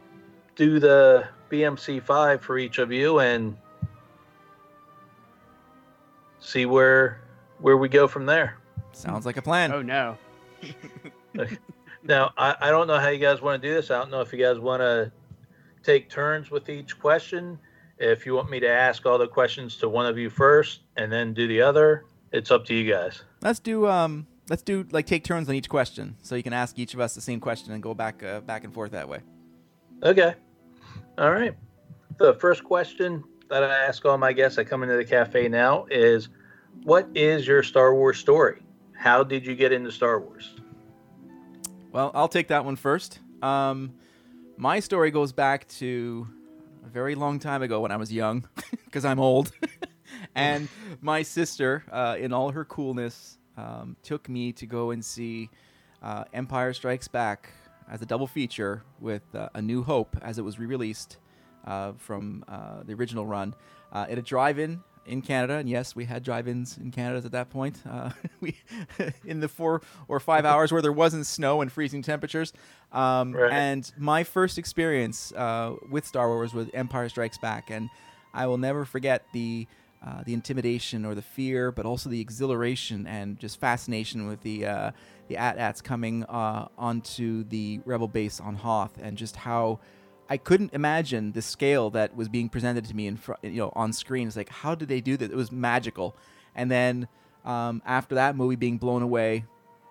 [0.57, 3.57] do the BMC five for each of you and
[6.45, 7.21] see where
[7.59, 8.59] where we go from there?
[8.93, 9.73] Sounds like a plan.
[9.73, 10.17] oh no.
[12.07, 13.91] Now I, I don't know how you guys want to do this.
[13.91, 15.11] I don't know if you guys want to
[15.83, 17.59] take turns with each question.
[17.99, 21.11] If you want me to ask all the questions to one of you first and
[21.11, 23.23] then do the other, it's up to you guys.
[23.41, 26.79] Let's do um let's do like take turns on each question so you can ask
[26.79, 29.21] each of us the same question and go back uh, back and forth that way.
[30.03, 30.35] Okay.
[31.17, 31.57] All right.
[32.19, 35.87] The first question that I ask all my guests that come into the cafe now
[35.89, 36.29] is
[36.83, 38.61] what is your Star Wars story?
[38.95, 40.57] How did you get into Star Wars?
[41.93, 43.21] Well, I'll take that one first.
[43.43, 43.95] Um,
[44.57, 46.27] my story goes back to
[46.85, 48.45] a very long time ago when I was young,
[48.87, 49.53] because I'm old.
[50.35, 50.69] and
[51.01, 55.49] my sister, uh, in all her coolness, um, took me to go and see
[56.03, 57.51] uh, Empire Strikes Back
[57.89, 61.24] as a double feature with uh, A New Hope as it was re-released uh,
[61.99, 63.55] from uh, the original run
[63.93, 65.55] uh, at a drive-in in Canada.
[65.55, 67.81] And yes, we had drive-ins in Canada at that point.
[67.89, 68.57] Uh, we
[69.25, 72.53] in the four or five hours where there wasn't snow and freezing temperatures.
[72.93, 73.53] Um, Right.
[73.53, 77.91] And my first experience uh, with Star Wars was Empire Strikes Back, and
[78.33, 79.67] I will never forget the.
[80.07, 84.67] Uh, the intimidation or the fear, but also the exhilaration and just fascination with the
[84.67, 84.91] uh,
[85.29, 89.81] the AT-ATs coming uh, onto the rebel base on Hoth, and just how
[90.29, 93.73] I couldn't imagine the scale that was being presented to me in front, you know,
[93.75, 94.27] on screen.
[94.27, 95.29] It's like, how did they do this?
[95.29, 96.17] It was magical.
[96.55, 97.09] And then
[97.45, 99.45] um, after that movie being blown away,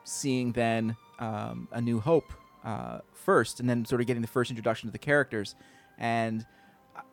[0.04, 4.50] seeing then um, A New Hope uh, first, and then sort of getting the first
[4.50, 5.56] introduction to the characters,
[5.98, 6.46] and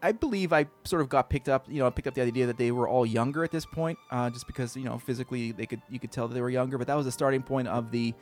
[0.02, 2.46] I believe I sort of got picked up, you know, I picked up the idea
[2.46, 5.66] that they were all younger at this point, uh, just because you know physically they
[5.66, 6.78] could you could tell that they were younger.
[6.78, 8.14] But that was the starting point of the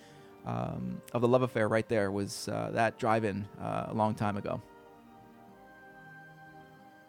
[0.47, 2.11] um, of the love affair right there.
[2.11, 4.61] Was uh, that drive-in uh, a long time ago?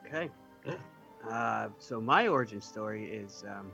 [0.09, 0.29] Okay.
[1.29, 3.71] Uh, so my origin story is um,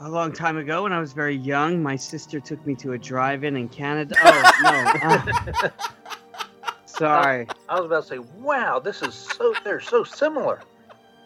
[0.00, 1.82] a long time ago when I was very young.
[1.82, 4.14] My sister took me to a drive-in in Canada.
[4.22, 5.68] Oh no!
[5.68, 5.70] uh,
[6.86, 7.46] sorry.
[7.68, 10.60] I was about to say, wow, this is so they're so similar.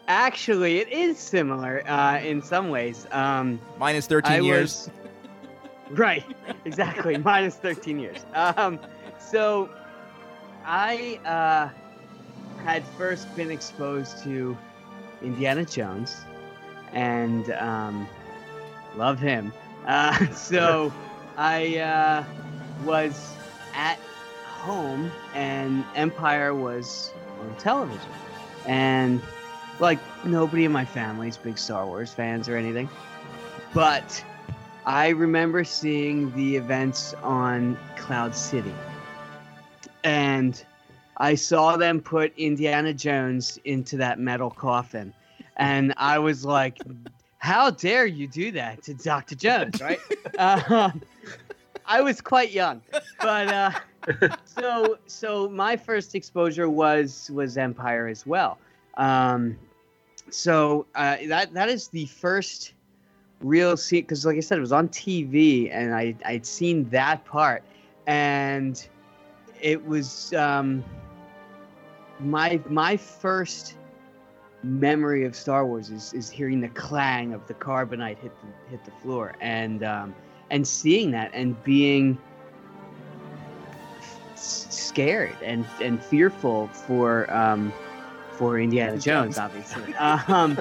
[0.07, 3.07] Actually, it is similar uh, in some ways.
[3.11, 4.89] Um, Minus 13 I years.
[4.89, 4.89] was-
[5.97, 6.25] right,
[6.65, 7.17] exactly.
[7.17, 8.25] minus 13 years.
[8.33, 8.79] Um,
[9.19, 9.69] so
[10.65, 11.69] I uh,
[12.63, 14.57] had first been exposed to
[15.21, 16.15] Indiana Jones
[16.93, 18.07] and um,
[18.95, 19.53] love him.
[19.85, 20.93] Uh, so
[21.37, 22.23] I uh,
[22.85, 23.35] was
[23.73, 23.99] at
[24.45, 28.09] home and Empire was on television.
[28.65, 29.21] And
[29.79, 32.89] like nobody in my family's big Star Wars fans or anything.
[33.73, 34.23] But
[34.85, 38.73] I remember seeing the events on Cloud City.
[40.03, 40.63] And
[41.21, 45.13] I saw them put Indiana Jones into that metal coffin.
[45.55, 46.79] And I was like,
[47.37, 49.35] how dare you do that to Dr.
[49.35, 49.99] Jones, right?
[50.39, 50.99] um,
[51.85, 52.81] I was quite young.
[53.19, 53.71] But uh,
[54.45, 58.57] so so my first exposure was was Empire as well.
[58.97, 59.59] Um,
[60.31, 62.73] so uh, that that is the first
[63.41, 67.25] real scene because, like I said, it was on TV, and I I'd seen that
[67.25, 67.61] part,
[68.07, 68.87] and
[69.61, 70.83] it was um,
[72.21, 73.75] my my first
[74.63, 78.83] memory of Star Wars is is hearing the clang of the carbonite hit the hit
[78.85, 80.15] the floor, and um,
[80.49, 82.17] and seeing that and being
[84.35, 87.73] scared and and fearful for um,
[88.33, 89.93] for Indiana Jones, obviously.
[89.95, 90.57] um,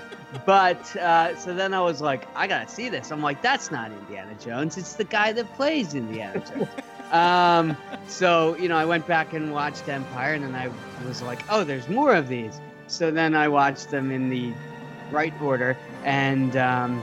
[0.46, 3.10] but uh, so then I was like, I gotta see this.
[3.10, 4.76] I'm like, that's not Indiana Jones.
[4.76, 6.68] It's the guy that plays Indiana Jones.
[7.10, 10.70] Um, so you know, I went back and watched Empire, and then I
[11.06, 12.60] was like, oh, there's more of these.
[12.86, 14.52] So then I watched them in the
[15.10, 17.02] right order, and um,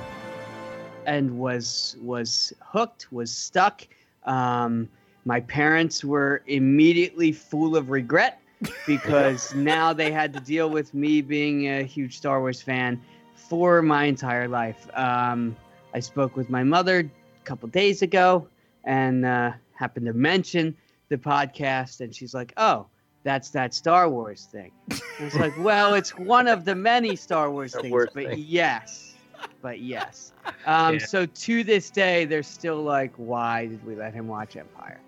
[1.06, 3.88] and was was hooked, was stuck.
[4.24, 4.90] Um,
[5.26, 8.40] my parents were immediately full of regret
[8.86, 13.02] because now they had to deal with me being a huge Star Wars fan
[13.36, 14.88] for my entire life.
[14.98, 15.56] Um,
[15.94, 18.48] I spoke with my mother a couple days ago
[18.84, 20.76] and uh, happened to mention
[21.10, 22.88] the podcast, and she's like, "Oh,
[23.24, 27.50] that's that Star Wars thing." I was like, "Well, it's one of the many Star
[27.52, 28.44] Wars Star things, Wars but thing.
[28.46, 29.16] yes,
[29.62, 30.34] but yes."
[30.66, 31.06] Um, Yeah.
[31.06, 35.00] So to this day, they're still like, "Why did we let him watch Empire?"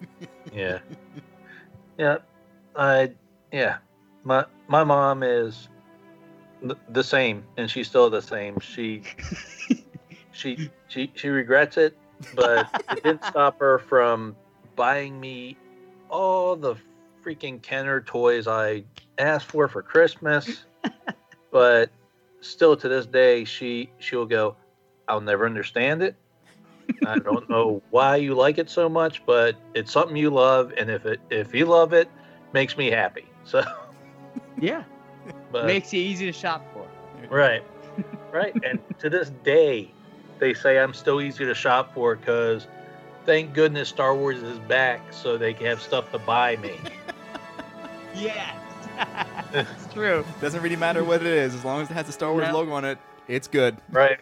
[0.53, 0.79] Yeah.
[1.97, 2.17] Yeah.
[2.75, 3.11] I
[3.51, 3.77] yeah.
[4.23, 5.69] My my mom is
[6.61, 8.59] th- the same and she's still the same.
[8.59, 9.03] She
[10.31, 11.97] she she she regrets it,
[12.35, 14.35] but it didn't stop her from
[14.79, 15.57] buying me
[16.07, 16.73] all the
[17.21, 18.85] freaking Kenner toys I
[19.17, 20.63] asked for for Christmas.
[21.51, 21.89] but
[22.39, 24.55] still to this day she she'll go,
[25.09, 26.15] I'll never understand it.
[27.03, 30.89] I don't know why you like it so much, but it's something you love, and
[30.89, 32.09] if it if you love it,
[32.53, 33.25] makes me happy.
[33.43, 33.61] So,
[34.61, 34.83] Yeah,
[35.51, 36.87] but makes you easy to shop for.
[37.29, 37.63] right,
[38.31, 39.91] right, and to this day,
[40.39, 42.65] they say I'm still easy to shop for because
[43.29, 46.73] thank goodness Star Wars is back, so they can have stuff to buy me.
[48.15, 48.55] Yes,
[49.53, 50.25] it's true.
[50.41, 52.53] Doesn't really matter what it is, as long as it has the Star Wars Yeah.
[52.53, 52.97] logo on it,
[53.29, 53.77] it's good.
[53.91, 54.17] Right.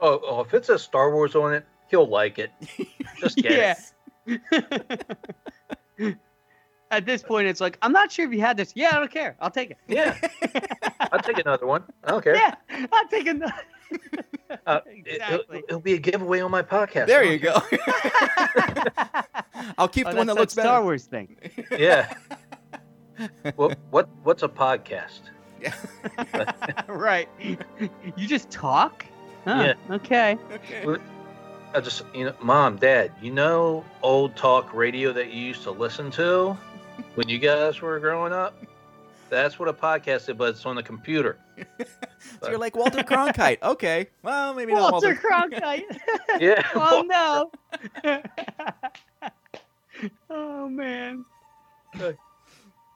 [0.00, 2.52] Oh, oh, if it says Star Wars on it, he'll like it.
[3.18, 3.76] Just get
[4.26, 4.38] Yeah.
[5.98, 6.16] it.
[6.92, 8.72] At this point, it's like I'm not sure if you had this.
[8.76, 9.36] Yeah, I don't care.
[9.40, 9.78] I'll take it.
[9.88, 10.16] Yeah.
[11.00, 11.82] I'll take another one.
[12.04, 12.36] I don't care.
[12.36, 12.54] Yeah,
[12.92, 13.52] I'll take another.
[14.66, 15.58] Uh, it- exactly.
[15.58, 17.06] It'll, it'll be a giveaway on my podcast.
[17.06, 17.54] There you go.
[19.78, 20.82] I'll keep Oh, the one that that's looks Star.
[20.82, 21.36] Wars thing.
[21.70, 22.12] Yeah.
[23.56, 25.20] what what what's a podcast?
[26.88, 27.28] right.
[27.40, 29.06] You just talk?
[29.44, 30.36] Huh, Okay.
[30.52, 30.96] Okay.
[31.74, 35.70] I just you know, mom, dad, you know old talk radio that you used to
[35.70, 36.56] listen to
[37.14, 38.54] when you guys were growing up?
[39.34, 41.38] That's what a podcast is, but it's on the computer.
[42.40, 43.58] So you're like Walter Cronkite.
[43.62, 44.08] Okay.
[44.22, 45.60] Well, maybe not Walter Walter.
[45.60, 45.82] Cronkite.
[46.40, 46.66] Yeah.
[46.74, 47.50] oh no.
[50.30, 51.24] oh man.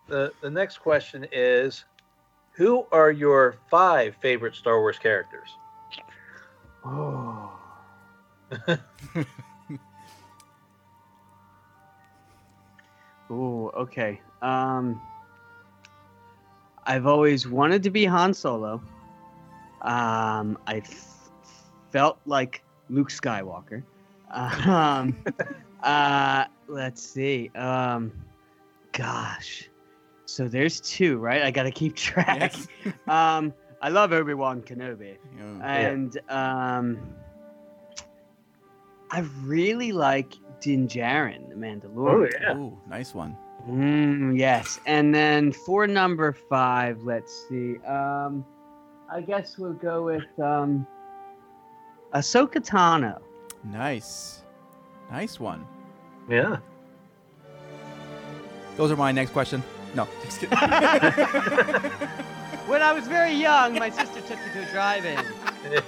[0.09, 1.85] The the next question is
[2.53, 5.51] who are your five favorite Star Wars characters?
[6.85, 7.53] Oh.
[13.31, 14.21] Ooh, okay.
[14.41, 15.01] Um
[16.89, 18.83] I've always wanted to be Han Solo.
[19.83, 21.31] Um I f-
[21.93, 23.83] felt like Luke Skywalker.
[24.33, 25.23] Um
[25.83, 27.51] uh let's see.
[27.55, 28.13] Um
[28.93, 29.69] gosh.
[30.25, 31.43] So there's two, right?
[31.43, 32.39] I got to keep track.
[32.41, 32.67] Yes.
[33.07, 35.63] Um I love Obi-Wan Kenobi Yeah.
[35.63, 36.99] and um,
[39.13, 41.85] I really like Din Djarin, the Mandalorian.
[41.95, 42.33] Oh Mandalorian.
[42.41, 42.57] yeah.
[42.57, 43.37] Ooh, nice one.
[43.69, 47.77] Mm, yes, and then for number five, let's see.
[47.87, 48.45] Um,
[49.13, 50.87] I guess we'll go with um,
[52.15, 53.21] Ahsoka Tano.
[53.65, 54.43] Nice.
[55.11, 55.67] Nice one.
[56.29, 56.59] Yeah.
[58.77, 59.63] Those are my next question.
[59.95, 60.57] No, just kidding.
[62.69, 65.25] When I was very young, my sister took me to a drive-in.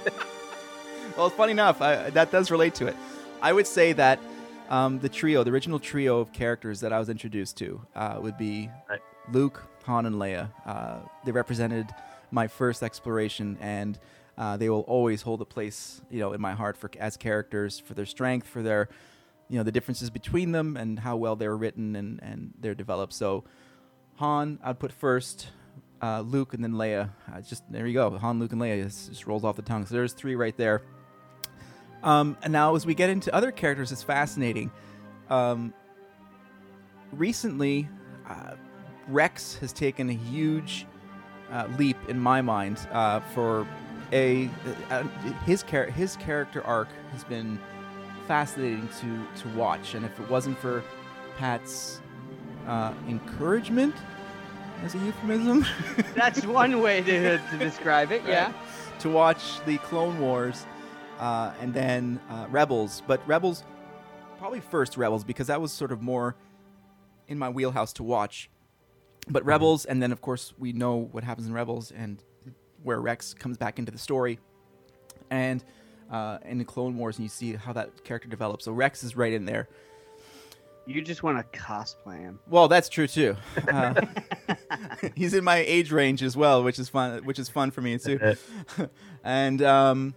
[1.17, 2.95] well, funny enough, I, that does relate to it.
[3.39, 4.19] I would say that
[4.71, 8.37] um, the trio, the original trio of characters that I was introduced to, uh, would
[8.37, 9.01] be Right.
[9.31, 10.49] Luke, Han, and Leia.
[10.65, 11.87] Uh, they represented
[12.31, 13.99] my first exploration, and
[14.37, 17.79] uh, they will always hold a place, you know, in my heart for as characters,
[17.79, 18.87] for their strength, for their,
[19.49, 23.13] you know, the differences between them, and how well they're written and and they're developed.
[23.13, 23.43] So,
[24.15, 25.49] Han, I'd put first.
[26.01, 27.11] Uh, Luke and then Leia.
[27.31, 28.17] Uh, just there you go.
[28.17, 29.85] Han, Luke, and Leia just, just rolls off the tongue.
[29.85, 30.81] So there's three right there.
[32.03, 34.71] Um, and now, as we get into other characters, it's fascinating.
[35.29, 35.73] Um,
[37.11, 37.87] recently,
[38.27, 38.55] uh,
[39.07, 40.85] Rex has taken a huge
[41.51, 43.67] uh, leap in my mind uh, for
[44.13, 44.49] a
[44.89, 45.03] uh,
[45.45, 47.59] his char- his character arc has been
[48.27, 49.93] fascinating to to watch.
[49.95, 50.83] And if it wasn't for
[51.37, 52.01] Pat's
[52.67, 53.95] uh, encouragement,
[54.83, 55.65] as a euphemism,
[56.15, 58.21] That's one way to, to describe it.
[58.27, 58.53] Yeah.
[58.99, 60.65] to watch the Clone Wars
[61.21, 63.01] uh, and then uh, Rebels.
[63.07, 63.63] But Rebels,
[64.37, 66.35] probably first Rebels, because that was sort of more
[67.27, 68.49] in my wheelhouse to watch.
[69.29, 72.21] But Rebels, and then of course we know what happens in Rebels and
[72.83, 74.39] where Rex comes back into the story,
[75.29, 75.63] and
[76.09, 78.65] uh, in the Clone Wars, and you see how that character develops.
[78.65, 79.69] So Rex is right in there.
[80.87, 82.39] You just want to cosplay him.
[82.49, 83.37] Well, that's true too.
[83.71, 84.01] Uh,
[85.15, 87.23] he's in my age range as well, which is fun.
[87.23, 88.35] Which is fun for me too.
[89.23, 90.15] and um,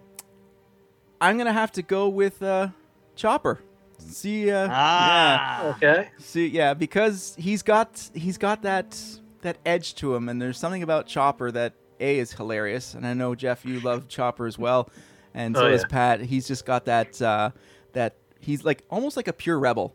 [1.21, 2.69] I'm gonna have to go with uh,
[3.17, 3.61] Chopper.
[3.99, 5.71] See, uh, yeah, Ah.
[5.77, 6.09] Okay.
[6.19, 8.99] see, yeah, because he's got he's got that
[9.43, 13.15] that edge to him, and there's something about Chopper that a is hilarious, and I
[13.15, 14.91] know Jeff, you love Chopper as well,
[15.33, 15.87] and so Oh, does yeah.
[15.89, 16.21] Pat.
[16.21, 17.51] He's just got that uh,
[17.93, 19.95] that he's like almost like a pure rebel.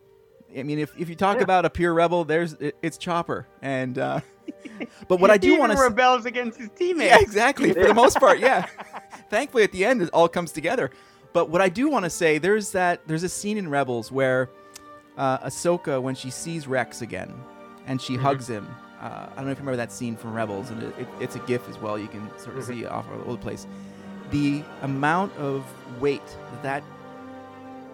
[0.58, 1.44] I mean, if, if you talk Yeah.
[1.44, 4.22] about a pure rebel, there's it, it's Chopper, and uh,
[5.08, 7.12] but what I do He want even to rebels against his teammates.
[7.12, 7.74] yeah, exactly.
[7.74, 8.66] For the most part, yeah.
[9.30, 10.90] Thankfully, at the end, it all comes together.
[11.34, 14.50] But what I do want to say, there's that there's a scene in Rebels where
[15.18, 17.34] uh, Ahsoka, when she sees Rex again,
[17.86, 18.68] and she hugs him.
[19.00, 21.36] Uh, I don't know if you remember that scene from Rebels, and it, it, it's
[21.36, 21.98] a GIF as well.
[21.98, 23.68] You can sort of see it off all over the place.
[24.32, 25.66] The amount of
[26.02, 26.84] weight that that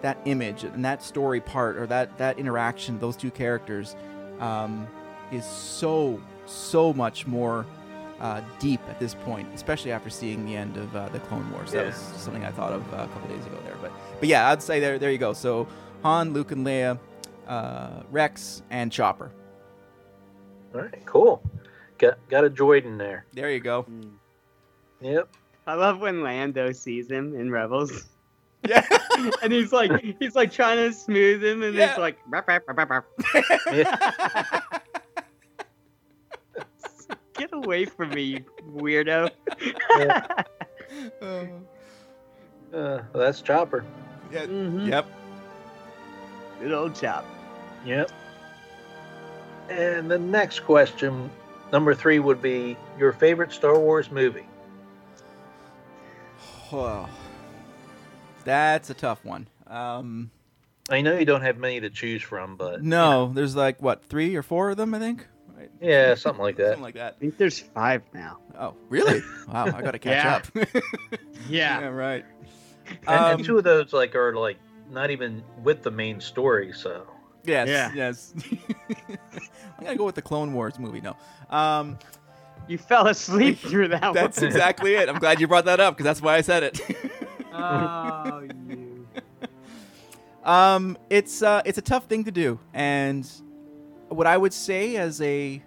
[0.02, 3.96] that image and that story part or that that interaction, those two characters,
[4.40, 4.86] um,
[5.32, 7.66] is so so much more
[8.20, 11.72] uh, deep at this point, especially after seeing the end of uh, the Clone Wars.
[11.72, 13.76] That was something I thought of uh, a couple days ago there.
[13.80, 15.32] But but yeah, I'd say there there you go.
[15.32, 15.66] So
[16.02, 16.98] Han, Luke, and Leia,
[17.46, 19.30] uh, Rex, and Chopper.
[20.74, 21.04] All right.
[21.06, 21.42] Cool.
[21.98, 23.26] Got got a droid in there.
[23.32, 23.84] There you go.
[23.84, 24.10] Mm.
[25.00, 25.28] Yep.
[25.66, 28.04] I love when Lando sees him in Rebels.
[28.66, 28.84] Yeah.
[29.42, 31.90] and he's like he's like trying to smooth him and Yeah.
[31.90, 33.04] he's like "Rap, rap, rap, rap, rap."
[33.72, 34.60] Yeah.
[37.56, 38.44] Get away from me you
[38.74, 39.30] weirdo
[39.98, 40.26] Yeah.
[42.72, 43.84] Uh, well, that's Chopper.
[44.30, 44.44] Yeah.
[44.46, 44.88] Mhm.
[44.88, 45.06] Yep.
[46.60, 47.24] Good old chop.
[47.86, 48.10] Yep.
[49.70, 51.30] And the next question,
[51.72, 54.46] number three, would be your favorite Star Wars movie.
[56.72, 57.08] Well,
[58.44, 59.46] that's a tough one.
[59.68, 60.30] Um,
[60.90, 64.34] I know you don't have many to choose from, but no, there's like what three
[64.36, 65.26] or four of them, I think.
[65.56, 65.70] Right?
[65.80, 66.66] yeah, something like that.
[66.72, 67.14] Something like that.
[67.16, 68.38] I think there's five now.
[68.58, 69.22] Oh, really?
[69.48, 70.62] Wow, I gotta catch Yeah.
[70.62, 70.68] up.
[71.48, 71.80] Yeah.
[71.80, 72.24] yeah, right.
[73.06, 74.58] And, Um, and two of those like are like
[74.90, 77.06] not even with the main story, so
[77.44, 77.92] Yes, Yeah.
[77.94, 78.34] yes.
[79.78, 81.00] I'm gonna go with the Clone Wars movie.
[81.00, 81.16] No,
[81.50, 81.98] um,
[82.68, 84.46] You fell asleep through that that's one.
[84.46, 85.08] exactly it.
[85.08, 86.80] I'm glad you brought that up because that's why I said it.
[87.52, 89.06] Oh, you.
[90.44, 93.28] um, it's uh, it's a tough thing to do, and
[94.08, 95.62] what I would say as a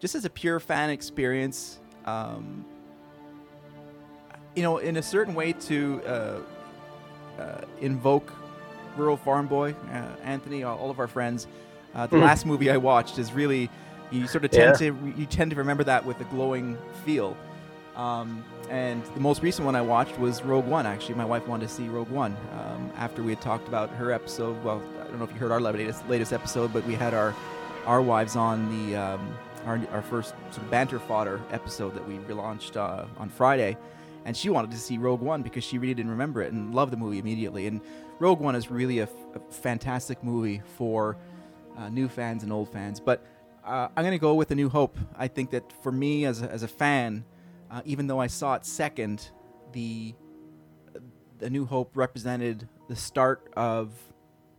[0.00, 2.64] just as a pure fan experience, um,
[4.56, 6.38] you know, in a certain way to uh,
[7.40, 8.32] uh, invoke
[8.96, 11.46] Rural Farm Boy, uh, Anthony, all, of our friends.
[11.94, 12.22] Uh, the Mhm.
[12.22, 13.70] last movie I watched is really
[14.10, 17.36] you sort of tend to you tend to remember that with a glowing feel.
[17.96, 20.86] Um, and the most recent one I watched was Rogue One.
[20.86, 24.12] Actually, my wife wanted to see Rogue One um, after we had talked about her
[24.12, 24.62] episode.
[24.64, 27.34] Well, I don't know if you heard our latest latest episode, but we had our
[27.86, 29.34] our wives on the um,
[29.66, 33.76] our our first sort of banter fodder episode that we relaunched uh, on Friday,
[34.24, 36.92] and she wanted to see Rogue One because she really didn't remember it and loved
[36.92, 37.66] the movie immediately.
[37.66, 37.80] And
[38.18, 41.16] Rogue One is really a, f- a fantastic movie for
[41.76, 43.00] uh, new fans and old fans.
[43.00, 43.24] But
[43.64, 44.96] uh, I'm gonna go with A New Hope.
[45.16, 47.24] I think that for me as a, as a fan,
[47.70, 49.30] uh, even though I saw it second,
[49.72, 50.14] the
[51.40, 53.92] A New Hope represented the start of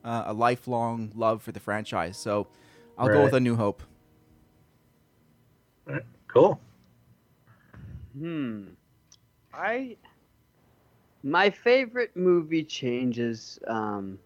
[0.03, 2.17] uh, a lifelong love for the franchise.
[2.17, 2.47] So
[2.97, 3.81] I'll go with A New Hope.
[6.27, 6.59] cool.
[8.17, 8.69] Hmm.
[9.53, 9.97] I
[11.23, 14.19] my favorite movie changes um,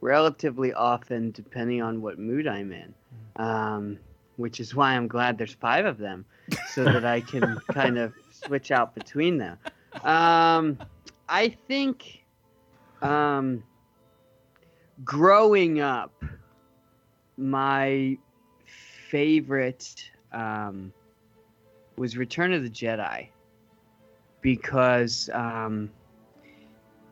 [0.00, 2.94] relatively often depending on what mood I'm in,
[3.36, 3.98] um,
[4.36, 6.24] which is why I'm glad there's five of them,
[6.72, 9.58] so that I can kind of switch out between them.
[10.04, 10.78] Um,
[11.28, 12.24] I think
[13.02, 13.62] um,
[15.04, 16.12] growing up,
[17.38, 18.18] my
[18.66, 20.92] favorite um,
[21.96, 23.28] was Return of the Jedi
[24.42, 25.90] because um,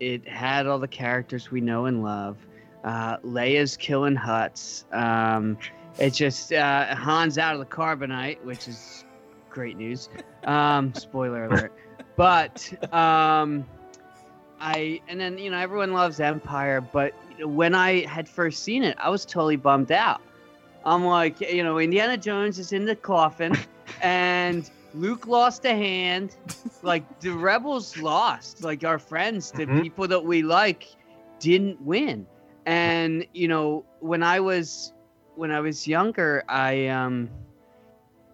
[0.00, 2.36] it had all the characters we know and love.
[2.84, 4.84] Uh, Leia's killing Hutts.
[4.92, 5.56] Um,
[5.98, 9.04] it just uh, Han's out of the carbonite, which is
[9.48, 10.08] great news.
[10.44, 11.72] Um, spoiler alert.
[12.16, 13.64] But um,
[14.60, 17.12] I and then you know everyone loves Empire, but
[17.44, 20.20] when I had first seen it, I was totally bummed out.
[20.84, 23.56] I'm like, you know, Indiana Jones is in the coffin,
[24.02, 26.36] and Luke lost a hand.
[26.82, 28.62] Like the rebels lost.
[28.62, 29.82] Like our friends, the Mhm.
[29.82, 30.86] people that we like,
[31.40, 32.26] didn't win.
[32.66, 34.92] And you know, when I was
[35.34, 37.30] when I was younger, I um,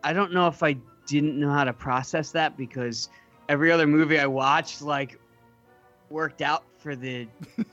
[0.05, 0.77] I don't know if I
[1.07, 3.09] didn't know how to process that because
[3.49, 5.19] every other movie I watched, like,
[6.11, 7.29] worked out for the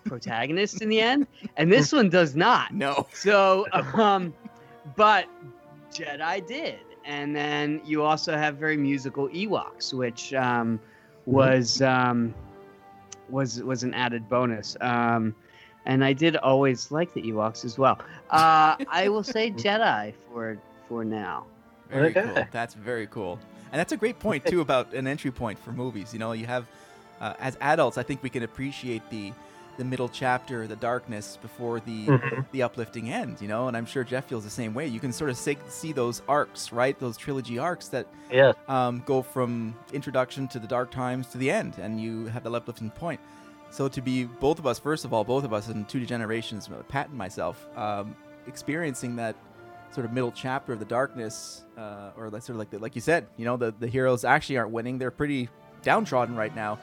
[0.06, 2.74] protagonist in the end, and this one does not.
[2.74, 3.08] No.
[3.14, 4.34] So, um,
[4.96, 5.26] but
[5.92, 10.80] Jedi did, and then you also have very musical Ewoks, which um,
[11.26, 12.34] was um,
[13.30, 14.78] was was an added bonus.
[14.82, 15.36] Um,
[15.86, 18.00] and I did always like the Ewoks as well.
[18.30, 20.58] Uh, I will say Jedi for
[20.88, 21.46] for now.
[21.90, 22.22] Very Okay.
[22.22, 22.48] cool.
[22.52, 23.40] That's very cool.
[23.72, 26.14] And that's a great point too about an entry point for movies.
[26.14, 26.68] You know, you have
[27.20, 29.34] uh, as adults, I think we can appreciate the
[29.78, 32.46] the middle chapter, the darkness before the Mhm.
[32.52, 33.38] the uplifting end.
[33.42, 34.88] You know, and I'm sure Jeff feels the same way.
[34.88, 37.00] You can sort of see, see those arcs, right?
[37.00, 38.52] Those trilogy arcs that Yeah.
[38.68, 42.52] um, go from introduction to the dark times to the end, and you have the
[42.52, 43.22] uplifting point.
[43.72, 46.68] So to be both of us, first of all, both of us in two generations,
[46.68, 48.16] uh, Pat and myself, um,
[48.48, 49.36] experiencing that
[49.92, 52.96] sort of middle chapter of the darkness, uh, or that's sort of like the, like
[52.96, 55.48] you said, you know, the the heroes actually aren't winning; they're pretty
[55.84, 56.78] downtrodden right now.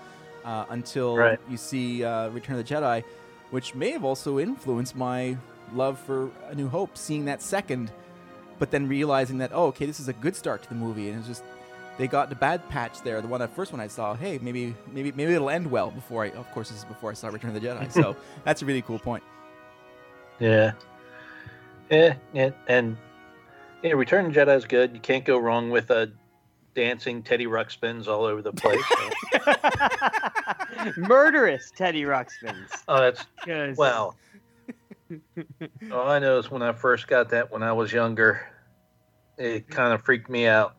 [0.46, 1.40] Uh, until Right.
[1.50, 3.02] you see uh, Return of the Jedi,
[3.50, 5.36] which may have also influenced my
[5.74, 7.90] love for A New Hope, seeing that second,
[8.60, 11.18] but then realizing that oh, okay, this is a good start to the movie, and
[11.18, 11.42] it's just
[11.98, 13.20] they got the bad patch there.
[13.20, 14.14] The one, that first one I saw.
[14.14, 16.30] Hey, maybe, maybe, maybe it'll end well before I.
[16.30, 17.90] Of course, this is before I saw Return of the Jedi.
[17.90, 19.24] So that's a really cool point.
[20.38, 20.72] Yeah.
[21.90, 22.96] Yeah, yeah, and
[23.82, 24.92] yeah, Return of the Jedi is good.
[24.94, 26.06] You can't go wrong with uh,
[26.80, 28.84] dancing Teddy Ruxpins all over the place.
[30.96, 32.68] Murderous Teddy Ruxpins.
[32.86, 34.16] oh, that's 'cause- well.
[35.92, 38.46] all I know is when I first got that when I was younger,
[39.38, 40.76] it kind of freaked me out.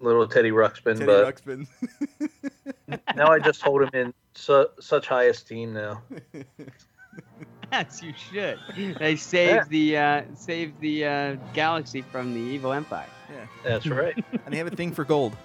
[0.00, 1.66] Little Teddy Ruxpin, Teddy but Ruxpin.
[3.16, 6.02] now I just hold him in su- such high esteem now.
[7.72, 8.58] Yes, you should.
[8.98, 13.08] They saved the uh, saved the uh, galaxy from the evil empire.
[13.30, 13.46] Yeah.
[13.64, 14.14] That's right.
[14.44, 15.36] And they have a thing for gold.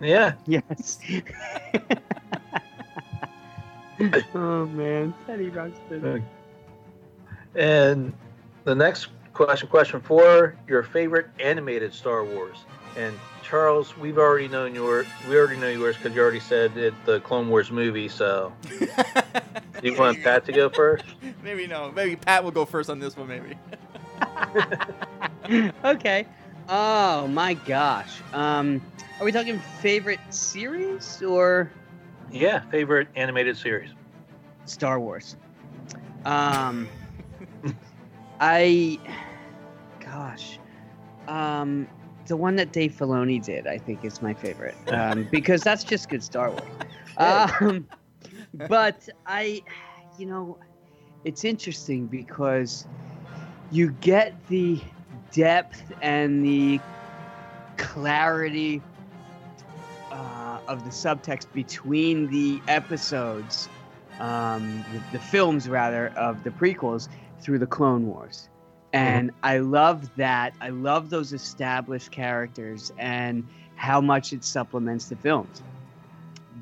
[0.00, 0.34] Yeah.
[0.46, 0.98] Yes.
[4.34, 6.22] oh man, Teddy Ruxpin.
[7.54, 8.12] And
[8.64, 12.64] the next question, question four, your favorite animated Star Wars.
[12.96, 16.94] And Charles, we've already known your, we already know yours because you already said it,
[17.04, 18.08] the Clone Wars movie.
[18.08, 18.52] So,
[19.84, 21.04] do you want Pat to go first?
[21.42, 21.92] maybe no.
[21.92, 23.28] Maybe Pat will go first on this one.
[23.28, 23.54] Maybe.
[25.84, 26.26] okay.
[26.70, 28.20] Oh my gosh.
[28.32, 28.80] Um,
[29.20, 31.70] are we talking favorite series or
[32.30, 33.90] Yeah, favorite animated series.
[34.64, 35.36] Star Wars?
[36.24, 36.88] Um,
[38.40, 38.98] I,
[40.00, 40.58] gosh,
[41.28, 41.86] um,
[42.26, 46.08] the one that Dave Filoni did, I think, is my favorite um, because that's just
[46.08, 46.62] good Star Wars.
[47.18, 47.86] Um,
[48.68, 49.62] but I,
[50.18, 50.58] you know,
[51.24, 52.86] it's interesting because
[53.70, 54.80] you get the
[55.32, 56.80] depth and the
[57.76, 58.80] clarity
[60.12, 63.68] uh, of the subtext between the episodes,
[64.20, 67.08] um, the, the films rather, of the prequels
[67.40, 68.48] through the Clone Wars.
[68.92, 70.54] And I love that.
[70.60, 73.44] I love those established characters and
[73.74, 75.62] how much it supplements the films.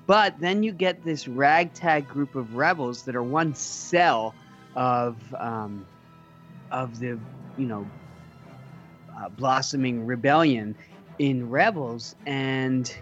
[0.06, 4.34] But then you get this ragtag group of rebels that are one cell
[4.74, 5.86] of um,
[6.70, 7.18] of the
[7.56, 7.86] you know
[9.18, 10.74] uh, blossoming rebellion
[11.18, 12.16] in rebels.
[12.26, 12.92] And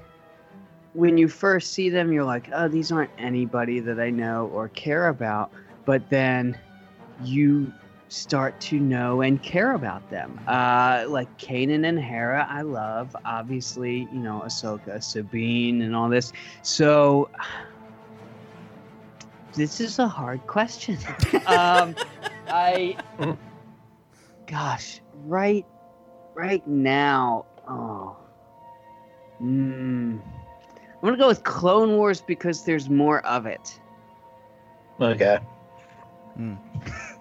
[0.92, 4.68] when you first see them you're like oh these aren't anybody that i know or
[4.68, 5.50] care about.
[5.84, 6.58] But then
[7.22, 7.72] you
[8.10, 10.38] start to know and care about them.
[10.48, 16.32] Uh, like kanan and hera i love obviously you know ahsoka sabine and all this.
[16.62, 17.30] So
[19.54, 20.98] this is a hard question.
[21.46, 21.96] Um,
[22.48, 22.96] i
[24.46, 25.64] gosh right
[26.34, 28.16] right now oh
[29.42, 30.20] mm, i'm
[31.00, 33.80] gonna go with clone wars because there's more of it.
[35.00, 35.38] Okay.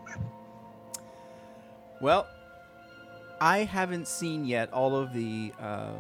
[2.02, 2.28] Well,
[3.42, 5.96] I haven't seen yet all of the um,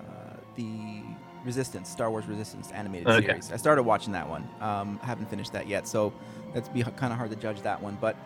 [0.00, 1.02] uh, the
[1.44, 3.26] Resistance, Star Wars Resistance animated Okay.
[3.26, 3.52] series.
[3.52, 4.48] I started watching that one.
[4.60, 6.12] Um, haven't finished that yet, so
[6.52, 7.96] that's be kind of hard to judge that one.
[8.00, 8.16] But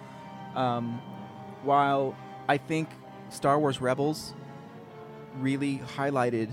[0.55, 1.01] um,
[1.63, 2.17] while
[2.49, 2.89] I think
[3.29, 4.35] Star Wars Rebels
[5.39, 6.49] really highlighted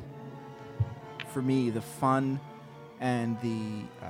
[1.28, 2.40] for me the fun
[3.00, 4.10] and the uh,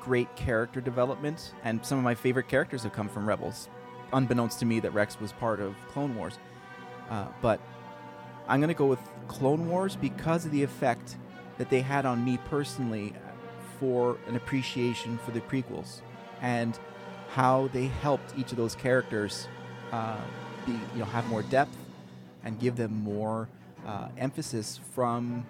[0.00, 3.68] great character development, and some of my favorite characters have come from Rebels
[4.14, 6.38] unbeknownst to me that Rex was part of Clone Wars.
[7.10, 7.60] Uh, but
[8.48, 11.16] I'm going to go with Clone Wars because of the effect
[11.58, 13.12] that they had on me personally
[13.78, 16.00] for an appreciation for the prequels
[16.40, 16.78] and
[17.32, 19.48] how they helped each of those characters
[19.92, 20.16] uh,
[20.66, 21.76] be, you know, have more depth
[22.44, 23.48] and give them more
[23.86, 25.46] uh, emphasis from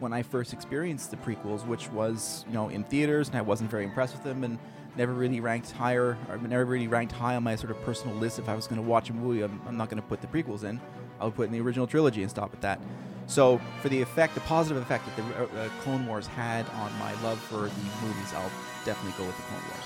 [0.00, 3.70] when I first experienced the prequels, which was, you know, in theaters, and I wasn't
[3.70, 4.58] very impressed with them, and
[4.96, 8.38] never really ranked higher, or never really ranked high on my sort of personal list.
[8.38, 10.26] If I was going to watch a movie, I'm, I'm not going to put the
[10.26, 10.80] prequels in.
[11.20, 12.80] I would put in the original trilogy and stop at that.
[13.26, 16.92] So, for the effect, the positive effect that the uh, uh, Clone Wars had on
[16.98, 18.50] my love for the movies, I'll
[18.84, 19.84] definitely go with the Clone Wars.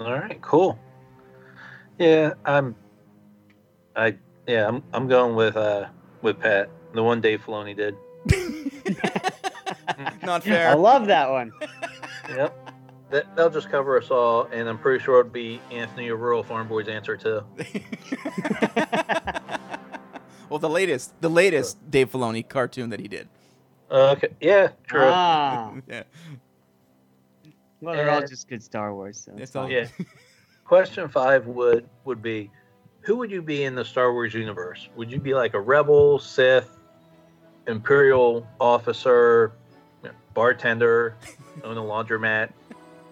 [0.00, 0.78] All right, cool.
[1.98, 2.74] Yeah, I'm.
[3.94, 4.16] I
[4.48, 5.86] yeah, I'm I'm going with uh
[6.22, 7.96] with Pat, the one Dave Filoni did.
[10.24, 10.70] Not fair.
[10.70, 11.52] i love that one
[12.28, 12.70] Yep.
[13.14, 16.42] That, they'll just cover us all, and I'm pretty sure it'd be Anthony or Rural
[16.42, 17.42] Farm Boy's answer too.
[20.50, 23.28] well, the latest, the latest Dave Filoni cartoon that he did.
[23.88, 25.02] Uh, okay, yeah, true.
[25.04, 26.02] ah Yeah,
[27.80, 29.70] well they're all Uh, just good star wars so it's it's all.
[29.70, 29.86] Yeah.
[30.64, 32.50] Question five would would be,
[33.02, 34.88] who would you be in the Star Wars universe?
[34.96, 36.68] Would you be like a rebel, Sith,
[37.68, 39.52] Imperial officer,
[40.32, 41.14] bartender,
[41.62, 42.48] own a laundromat?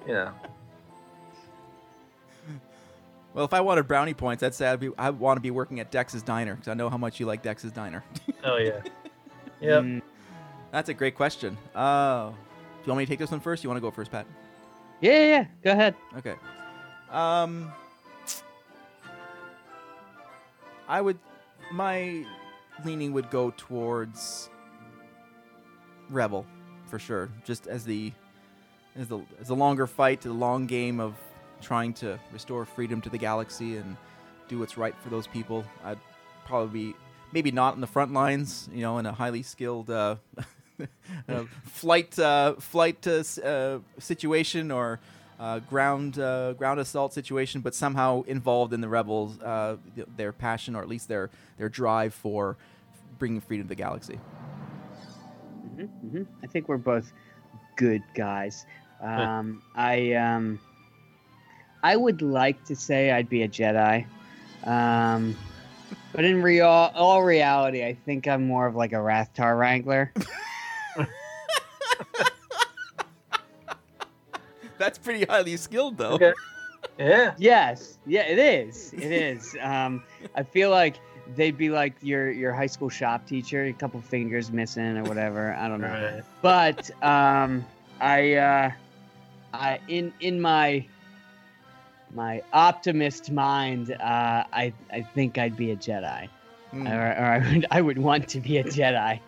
[0.07, 0.33] You know.
[3.35, 5.81] Well, if I wanted brownie points, I'd say I'd be, I want to be working
[5.81, 8.05] at Dex's Diner because I know how much you like Dex's Diner.
[8.45, 8.81] Oh yeah.
[9.61, 9.83] Yep.
[9.85, 10.03] Mm,
[10.73, 11.57] That's a great question.
[11.73, 12.35] Uh, do
[12.85, 13.63] you want me to take this one first?
[13.63, 14.27] You want to go first, Pat?
[15.01, 16.35] yeah yeah yeah go ahead Okay.
[17.13, 17.71] Um,
[20.89, 21.17] I would,
[21.71, 22.27] my
[22.85, 24.51] leaning would go towards
[26.11, 26.45] Rebel,
[26.87, 27.31] for sure.
[27.45, 28.13] Just as the,
[28.97, 31.15] as a, the longer fight, the long game of
[31.61, 33.97] trying to restore freedom to the galaxy and
[34.49, 35.65] do what's right for those people.
[35.85, 35.99] I'd
[36.45, 36.97] probably be
[37.33, 40.17] maybe not in the front lines, you know, in a highly skilled uh,
[41.29, 45.01] uh, flight uh, flight uh, uh, situation or
[45.41, 49.39] uh, ground ground assault situation, but somehow involved in the rebels,
[49.97, 52.57] th- their passion or at least their their drive for
[53.19, 54.19] bringing freedom to the galaxy.
[55.77, 57.13] hmm hmm I think we're both
[57.77, 58.67] good guys.
[59.03, 60.61] Um, I um,
[61.83, 64.07] I would like to say I'd be a Jedi,
[64.65, 65.37] um,
[66.13, 70.13] but in real all reality, I think I'm more of like a Rathtar Wrangler.
[74.79, 76.13] That's pretty highly skilled, though.
[76.15, 76.33] Okay.
[76.99, 77.35] Yeah.
[77.39, 78.93] Yes, yeah, it is.
[78.93, 79.57] It is.
[79.61, 80.03] Um,
[80.35, 80.97] I feel like
[81.37, 85.55] they'd be like your your high school shop teacher, a couple fingers missing or whatever.
[85.55, 85.89] I don't know.
[85.89, 86.23] Right.
[86.43, 87.65] But um,
[88.01, 88.71] I, uh,
[89.53, 90.85] I in in my
[92.15, 96.29] my optimist mind, uh, I I think I'd be a Jedi,
[96.71, 96.87] Hmm.
[96.87, 99.21] or, or I would I would want to be a Jedi.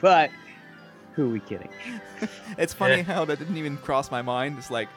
[0.00, 0.30] but
[1.14, 1.68] who are we kidding?
[2.58, 3.02] It's funny Yeah.
[3.04, 4.56] how that didn't even cross my mind.
[4.58, 4.88] It's like,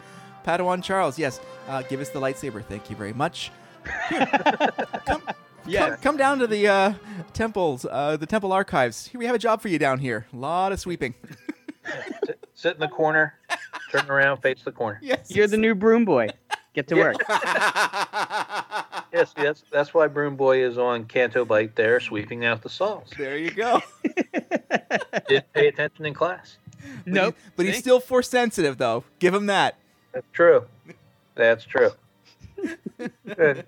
[0.45, 2.63] Padawan Charles, yes, uh, give us the lightsaber.
[2.63, 3.51] Thank you very much.
[4.09, 4.25] Here,
[5.05, 5.21] come,
[5.71, 6.93] come, come down to the uh,
[7.33, 9.07] temples, uh, the temple archives.
[9.07, 10.25] Here, we have a job for you down here.
[10.33, 11.13] A lot of sweeping.
[12.25, 13.35] Sit, sit in the corner,
[13.91, 14.99] turn around, face the corner.
[15.03, 15.29] yes.
[15.29, 16.29] You're the new broom boy.
[16.73, 17.17] Get to work.
[19.13, 19.63] Yes, yes.
[19.69, 23.09] that's why Broom Boy is on Canto Bight there, sweeping out the stalls.
[23.17, 23.81] there you go.
[25.27, 26.55] Didn't pay attention in class.
[27.03, 27.35] But Nope.
[27.45, 29.03] he- but he's still force sensitive, though.
[29.19, 29.75] Give him that.
[30.13, 30.63] That's true.
[31.35, 31.91] That's true.
[33.35, 33.65] Good.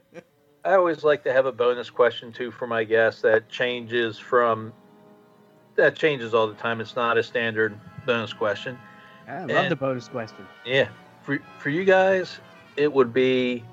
[0.64, 4.72] I always like to have a bonus question too for my guests that changes from
[5.76, 6.80] that changes all the time.
[6.80, 8.78] It's not a standard bonus question.
[9.28, 10.46] I love And- the bonus question.
[10.66, 10.88] Yeah.
[11.24, 12.40] For for you guys,
[12.76, 13.64] it would be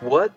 [0.00, 0.32] what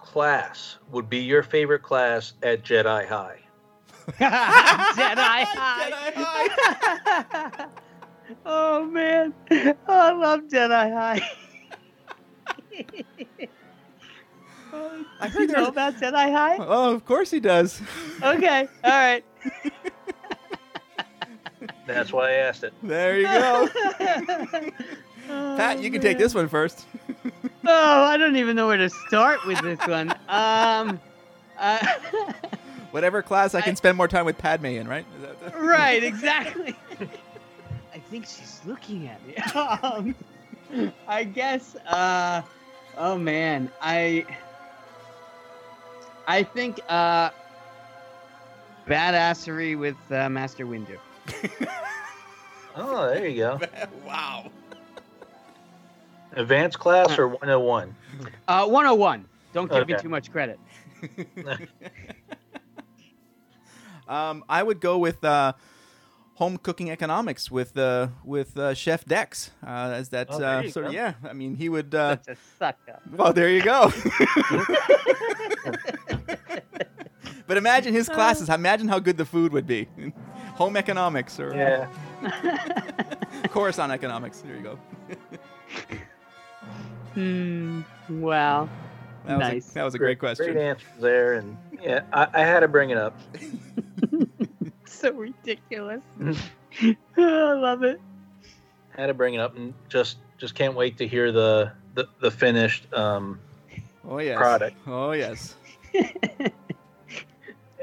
[0.00, 3.38] class would be your favorite class at Jedi High?
[4.08, 7.68] Jedi High.
[8.44, 11.20] oh man, oh, I love Jedi High.
[14.72, 16.56] oh, I did heard you know about Jedi High?
[16.58, 17.80] Oh, of course he does.
[18.22, 19.24] Okay, all right.
[21.86, 22.72] That's why I asked it.
[22.82, 23.68] there you go.
[25.56, 26.86] Pat, you can take this one first.
[27.68, 30.10] Oh, I don't even know where to start with this one.
[30.28, 31.00] Um,
[31.58, 31.84] uh,
[32.92, 35.04] Whatever class I can I- spend more time with Padme in, right?
[35.16, 36.76] Is that the- right, exactly.
[37.92, 39.34] I think she's looking at me.
[39.82, 40.14] Um,
[41.08, 41.74] I guess.
[41.88, 42.42] Uh,
[42.96, 44.24] oh man, I.
[46.28, 47.30] I think uh,
[48.86, 50.98] badassery with uh, Master Windu.
[52.78, 53.58] Oh, there you go.
[54.06, 54.50] wow.
[56.32, 57.94] Advanced class or 101?
[58.46, 59.24] Uh, 101.
[59.54, 60.60] Don't give me too much credit.
[64.08, 65.54] Um, I would go with uh,
[66.34, 69.50] home cooking economics with uh, with uh, Chef Dex.
[69.66, 71.14] Uh, as that Oh, uh, sort of yeah.
[71.28, 71.92] I mean, he would.
[71.92, 73.00] Uh, Such a sucker.
[73.10, 73.92] well, there you go.
[77.48, 78.48] but imagine his classes.
[78.48, 79.88] Imagine how good the food would be.
[80.56, 81.88] Home economics or Yeah.
[83.78, 84.40] on economics.
[84.40, 84.78] There you go.
[87.14, 87.80] Hmm.
[88.10, 88.68] Wow.
[89.24, 89.70] That was Nice.
[89.70, 90.52] a, that was a great question.
[90.52, 93.18] Great answers there, and yeah, I, I had to bring it up.
[94.88, 96.02] So ridiculous.
[96.20, 98.00] I love it.
[98.96, 102.30] Had to bring it up, and just just can't wait to hear the the, the
[102.30, 102.92] finished.
[102.94, 103.38] Um,
[104.08, 104.36] Oh yes.
[104.38, 104.76] Product.
[104.86, 105.54] Oh yes.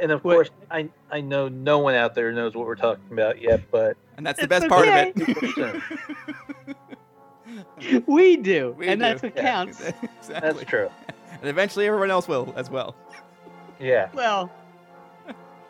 [0.04, 3.06] And of What- course, I I know no one out there knows what we're talking
[3.12, 5.82] about yet, but And that's the It's best part of it.
[8.08, 9.06] We do, We and do.
[9.06, 9.42] that's what Yeah.
[9.44, 9.80] counts.
[10.20, 10.34] exactly.
[10.40, 10.90] that's true.
[11.40, 12.96] And eventually everyone else will as well.
[13.80, 14.10] Yeah.
[14.14, 14.50] Well,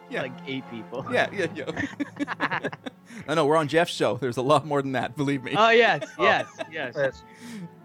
[0.10, 0.22] Yeah.
[0.24, 1.06] like eight people.
[1.12, 2.70] Yeah, yeah, yeah.
[3.28, 4.16] no, no, we're on Jeff's show.
[4.18, 5.56] There's a lot more than that, believe me.
[5.58, 6.94] Oh yes, oh, yes, yes.
[6.96, 7.24] That's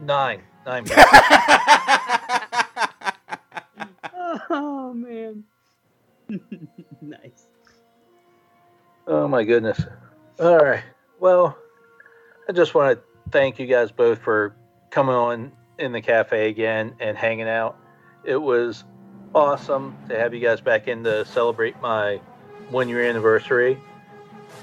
[0.01, 0.43] nine.
[0.67, 0.85] Nine.
[4.51, 5.45] Oh man.
[7.01, 7.47] nice.
[9.07, 9.81] Oh my goodness.
[10.39, 10.85] All right.
[11.19, 11.57] Well,
[12.49, 14.55] I just want to thank you guys both for
[14.91, 17.77] coming on in the cafe again and hanging out.
[18.25, 18.85] It was
[19.35, 22.21] awesome to have you guys back in to celebrate my
[22.71, 23.79] one year anniversary.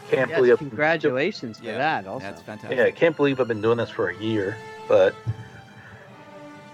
[0.10, 2.08] Can't Yes, believe congratulations for Yeah, that.
[2.08, 2.78] Also, That's fantastic.
[2.78, 4.56] Yeah, I can't believe I've been doing this for a year,
[4.88, 5.16] but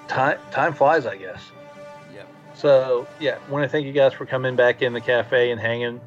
[0.08, 1.42] time time flies, I guess.
[2.62, 6.00] So yeah, want to thank you guys for coming back in the cafe and hanging.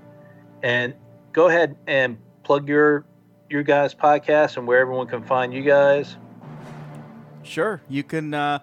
[0.62, 0.94] And
[1.32, 3.04] go ahead and plug your
[3.50, 6.16] your guys' podcast and where everyone can find you guys.
[7.42, 7.82] Sure.
[7.88, 8.60] You can uh,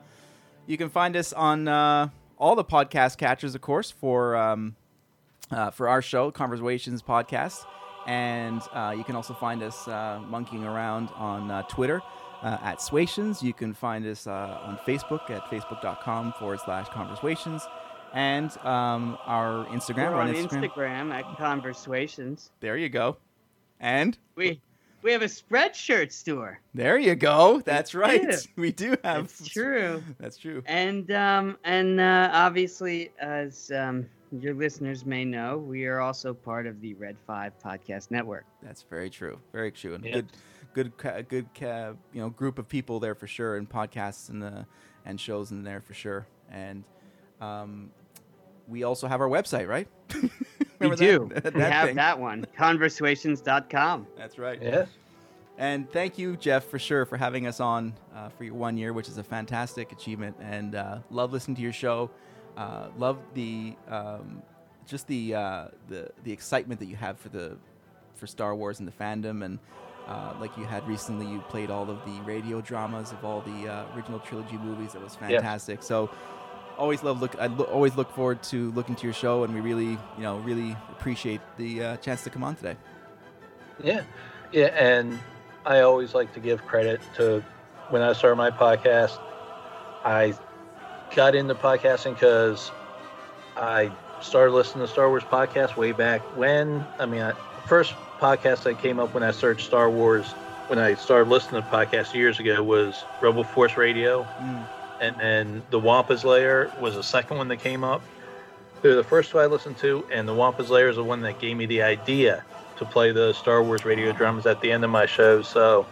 [0.68, 4.78] you can find us on uh, all the podcast catchers, of course, for um,
[5.52, 7.66] uh, for our show, ConverSWations Podcast,
[8.08, 12.02] and uh, you can also find us uh, monkeying around on uh, Twitter
[12.42, 13.44] uh, at SWations.
[13.44, 17.62] You can find us uh, on Facebook at facebook.com forward slash converswations.
[18.14, 19.95] And um, our Instagram.
[20.12, 20.72] We're we're on Instagram.
[20.74, 22.49] Instagram at ConverSWations.
[22.59, 23.18] There you go.
[23.80, 24.62] And We
[25.01, 26.59] we have a spreadshirt store.
[26.76, 27.62] there you go.
[27.62, 28.22] That's right.
[28.30, 28.38] do.
[28.55, 29.28] We do have.
[29.28, 30.03] That's true.
[30.20, 30.62] That's true.
[30.66, 34.05] And um and uh, obviously, as um,
[34.39, 38.45] your listeners may know, we are also part of the Red Five Podcast Network.
[38.62, 39.39] That's very true.
[39.51, 39.95] Very true.
[39.95, 40.22] And Yeah.
[40.74, 44.41] good, good, good, ca- you know, group of people there for sure, and podcasts and
[44.41, 44.66] the
[45.05, 46.28] and shows in there for sure.
[46.51, 46.84] And
[47.41, 47.89] um,
[48.68, 49.88] we also have our website, right?
[50.82, 51.41] We Remember do.
[51.41, 51.95] That, we have thing?
[51.97, 52.47] that one.
[52.57, 54.07] ConverSWations.com.
[54.18, 54.59] That's right.
[54.59, 54.86] Yeah.
[55.59, 58.91] And thank you, Jeff, for sure, for having us on uh, for your one year,
[58.91, 60.36] which is a fantastic achievement.
[60.41, 62.09] And uh, love listening to your show.
[62.57, 64.41] Uh, love the um,
[64.88, 67.57] just the uh, the the excitement that you have for the
[68.16, 69.45] for Star Wars and the fandom.
[69.45, 69.59] And
[70.07, 73.72] uh, like you had recently, you played all of the radio dramas of all the
[73.72, 74.93] uh, original trilogy movies.
[74.93, 75.84] That was fantastic.
[75.84, 76.09] So
[76.78, 77.36] always love look.
[77.40, 80.38] I lo- always look forward to looking to your show, and we really you know
[80.40, 82.78] really appreciate the uh, chance to come on today.
[83.84, 84.04] Yeah,
[84.52, 85.20] yeah, and
[85.66, 87.44] I always like to give credit to
[87.90, 89.20] when I started my podcast.
[90.04, 90.34] I
[91.16, 92.72] got into podcasting because
[93.56, 93.92] I
[94.22, 96.86] started listening to Star Wars podcasts way back when.
[97.00, 97.34] I mean, I,
[97.68, 100.34] first podcast that came up when I searched Star Wars
[100.68, 104.66] when I started listening to podcasts years ago was Rebel Force Radio, Mm.
[105.02, 108.02] And then the Wampa's Lair was the second one that came up.
[108.82, 111.39] They're the first two I listened to, and the Wampa's Lair is the one that
[111.39, 112.45] gave me the idea
[112.78, 115.41] to play the Star Wars radio drums at the end of my show.
[115.41, 115.86] So,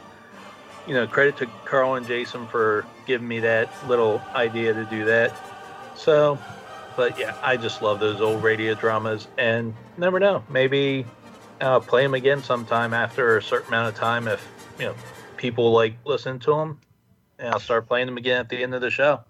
[0.87, 5.05] you know, credit to Carl and Jason for giving me that little idea to do
[5.05, 5.35] that.
[5.95, 6.39] So,
[6.95, 11.05] but yeah, I just love those old radio dramas, and never know, maybe
[11.61, 14.47] I'll play them again sometime after a certain amount of time if
[14.79, 14.95] you know
[15.37, 16.79] people like listen to them,
[17.39, 19.21] and I'll start playing them again at the end of the show.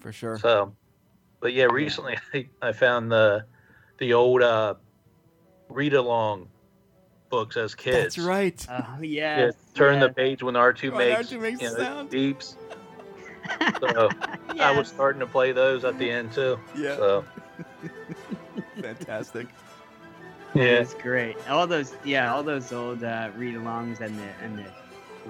[0.00, 0.38] For sure.
[0.38, 0.74] So,
[1.40, 3.44] but yeah, recently I, I found the
[3.98, 4.74] the old uh,
[5.68, 6.48] read along
[7.30, 8.16] books as kids.
[8.16, 8.66] That's right.
[8.70, 9.54] Oh Yeah, yes.
[9.74, 12.10] turn the page when R two When makes, R2 makes you know, sound.
[12.10, 12.56] beeps.
[13.80, 14.10] So
[14.60, 16.58] I was starting to play those at the end too.
[16.76, 16.96] Yeah.
[16.96, 17.24] So
[18.82, 19.46] Fantastic.
[20.54, 21.36] Yeah, was great.
[21.48, 24.64] All those, yeah, all those old uh, read-alongs and the and the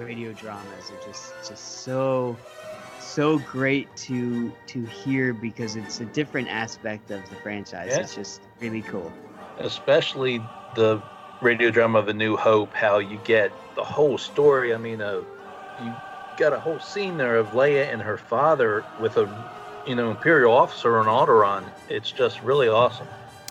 [0.05, 2.38] radio dramas are just just so
[2.99, 7.90] so great to to hear because it's a different aspect of the franchise.
[7.90, 8.01] Yeah.
[8.01, 9.12] It's just really cool.
[9.59, 10.42] especially
[10.74, 11.01] the
[11.40, 12.74] radio drama of A New Hope.
[12.74, 14.74] How you get the whole story.
[14.74, 15.22] I mean, uh,
[15.80, 15.94] you
[16.36, 19.28] got a whole scene there of Leia and her father with a
[19.86, 21.64] you know imperial officer on Alderaan.
[21.88, 23.09] It's just really awesome.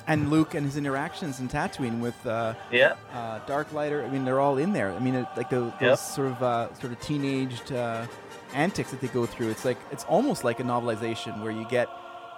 [0.08, 2.96] And Luke and his interactions in Tatooine with uh, Yeah.
[3.14, 4.06] uh, Darklighter.
[4.06, 4.94] I mean, they're all in there.
[4.94, 5.98] I mean, it, like the, those Yep.
[6.00, 8.06] sort of uh, sort of teenaged uh,
[8.54, 9.50] antics that they go through.
[9.50, 11.90] It's like it's almost like a novelization where you get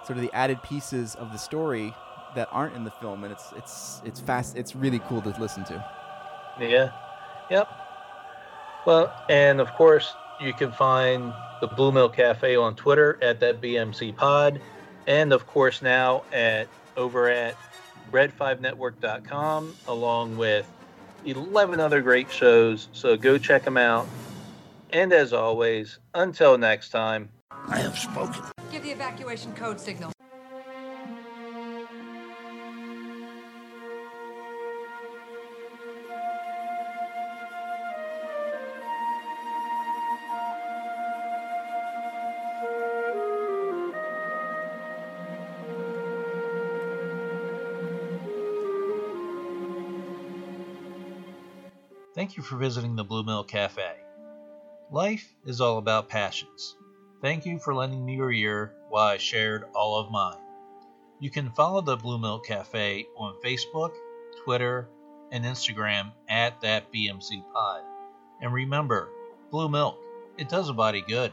[0.04, 1.94] sort of the added pieces of the story
[2.34, 4.56] that aren't in the film, and it's it's it's fast.
[4.56, 5.84] It's really cool to listen to.
[6.60, 6.90] Yeah.
[7.50, 7.68] Yep.
[8.86, 13.60] Well, and of course, you can find the Blue Milk Cafe on Twitter at that
[13.60, 14.60] BMC Pod,
[15.06, 16.66] and of course now at
[16.96, 17.56] over at
[18.12, 20.66] red5network.com, along with
[21.24, 22.88] 11 other great shows.
[22.92, 24.06] So go check them out.
[24.92, 27.28] And as always, until next time.
[27.68, 28.42] I have spoken.
[28.72, 30.12] Give the evacuation code signal.
[52.30, 53.90] Thank you for visiting the Blue Milk Cafe.
[54.92, 56.76] Life is all about passions.
[57.20, 60.38] Thank you for lending me your ear while I shared all of mine.
[61.18, 63.94] You can follow the Blue Milk Cafe on Facebook,
[64.44, 64.88] Twitter,
[65.32, 67.82] and Instagram at that BMC Pod.
[68.40, 69.08] And remember,
[69.50, 69.98] Blue Milk,
[70.38, 71.32] it does a body good.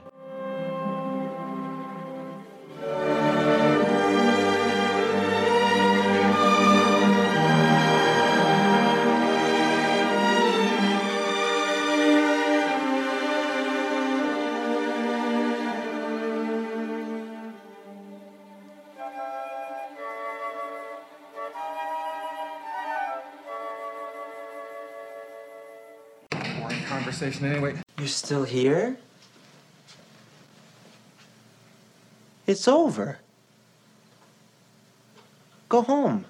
[27.45, 27.75] Anyway.
[27.97, 28.97] You're still here?
[32.45, 33.19] It's over.
[35.69, 36.25] Go home.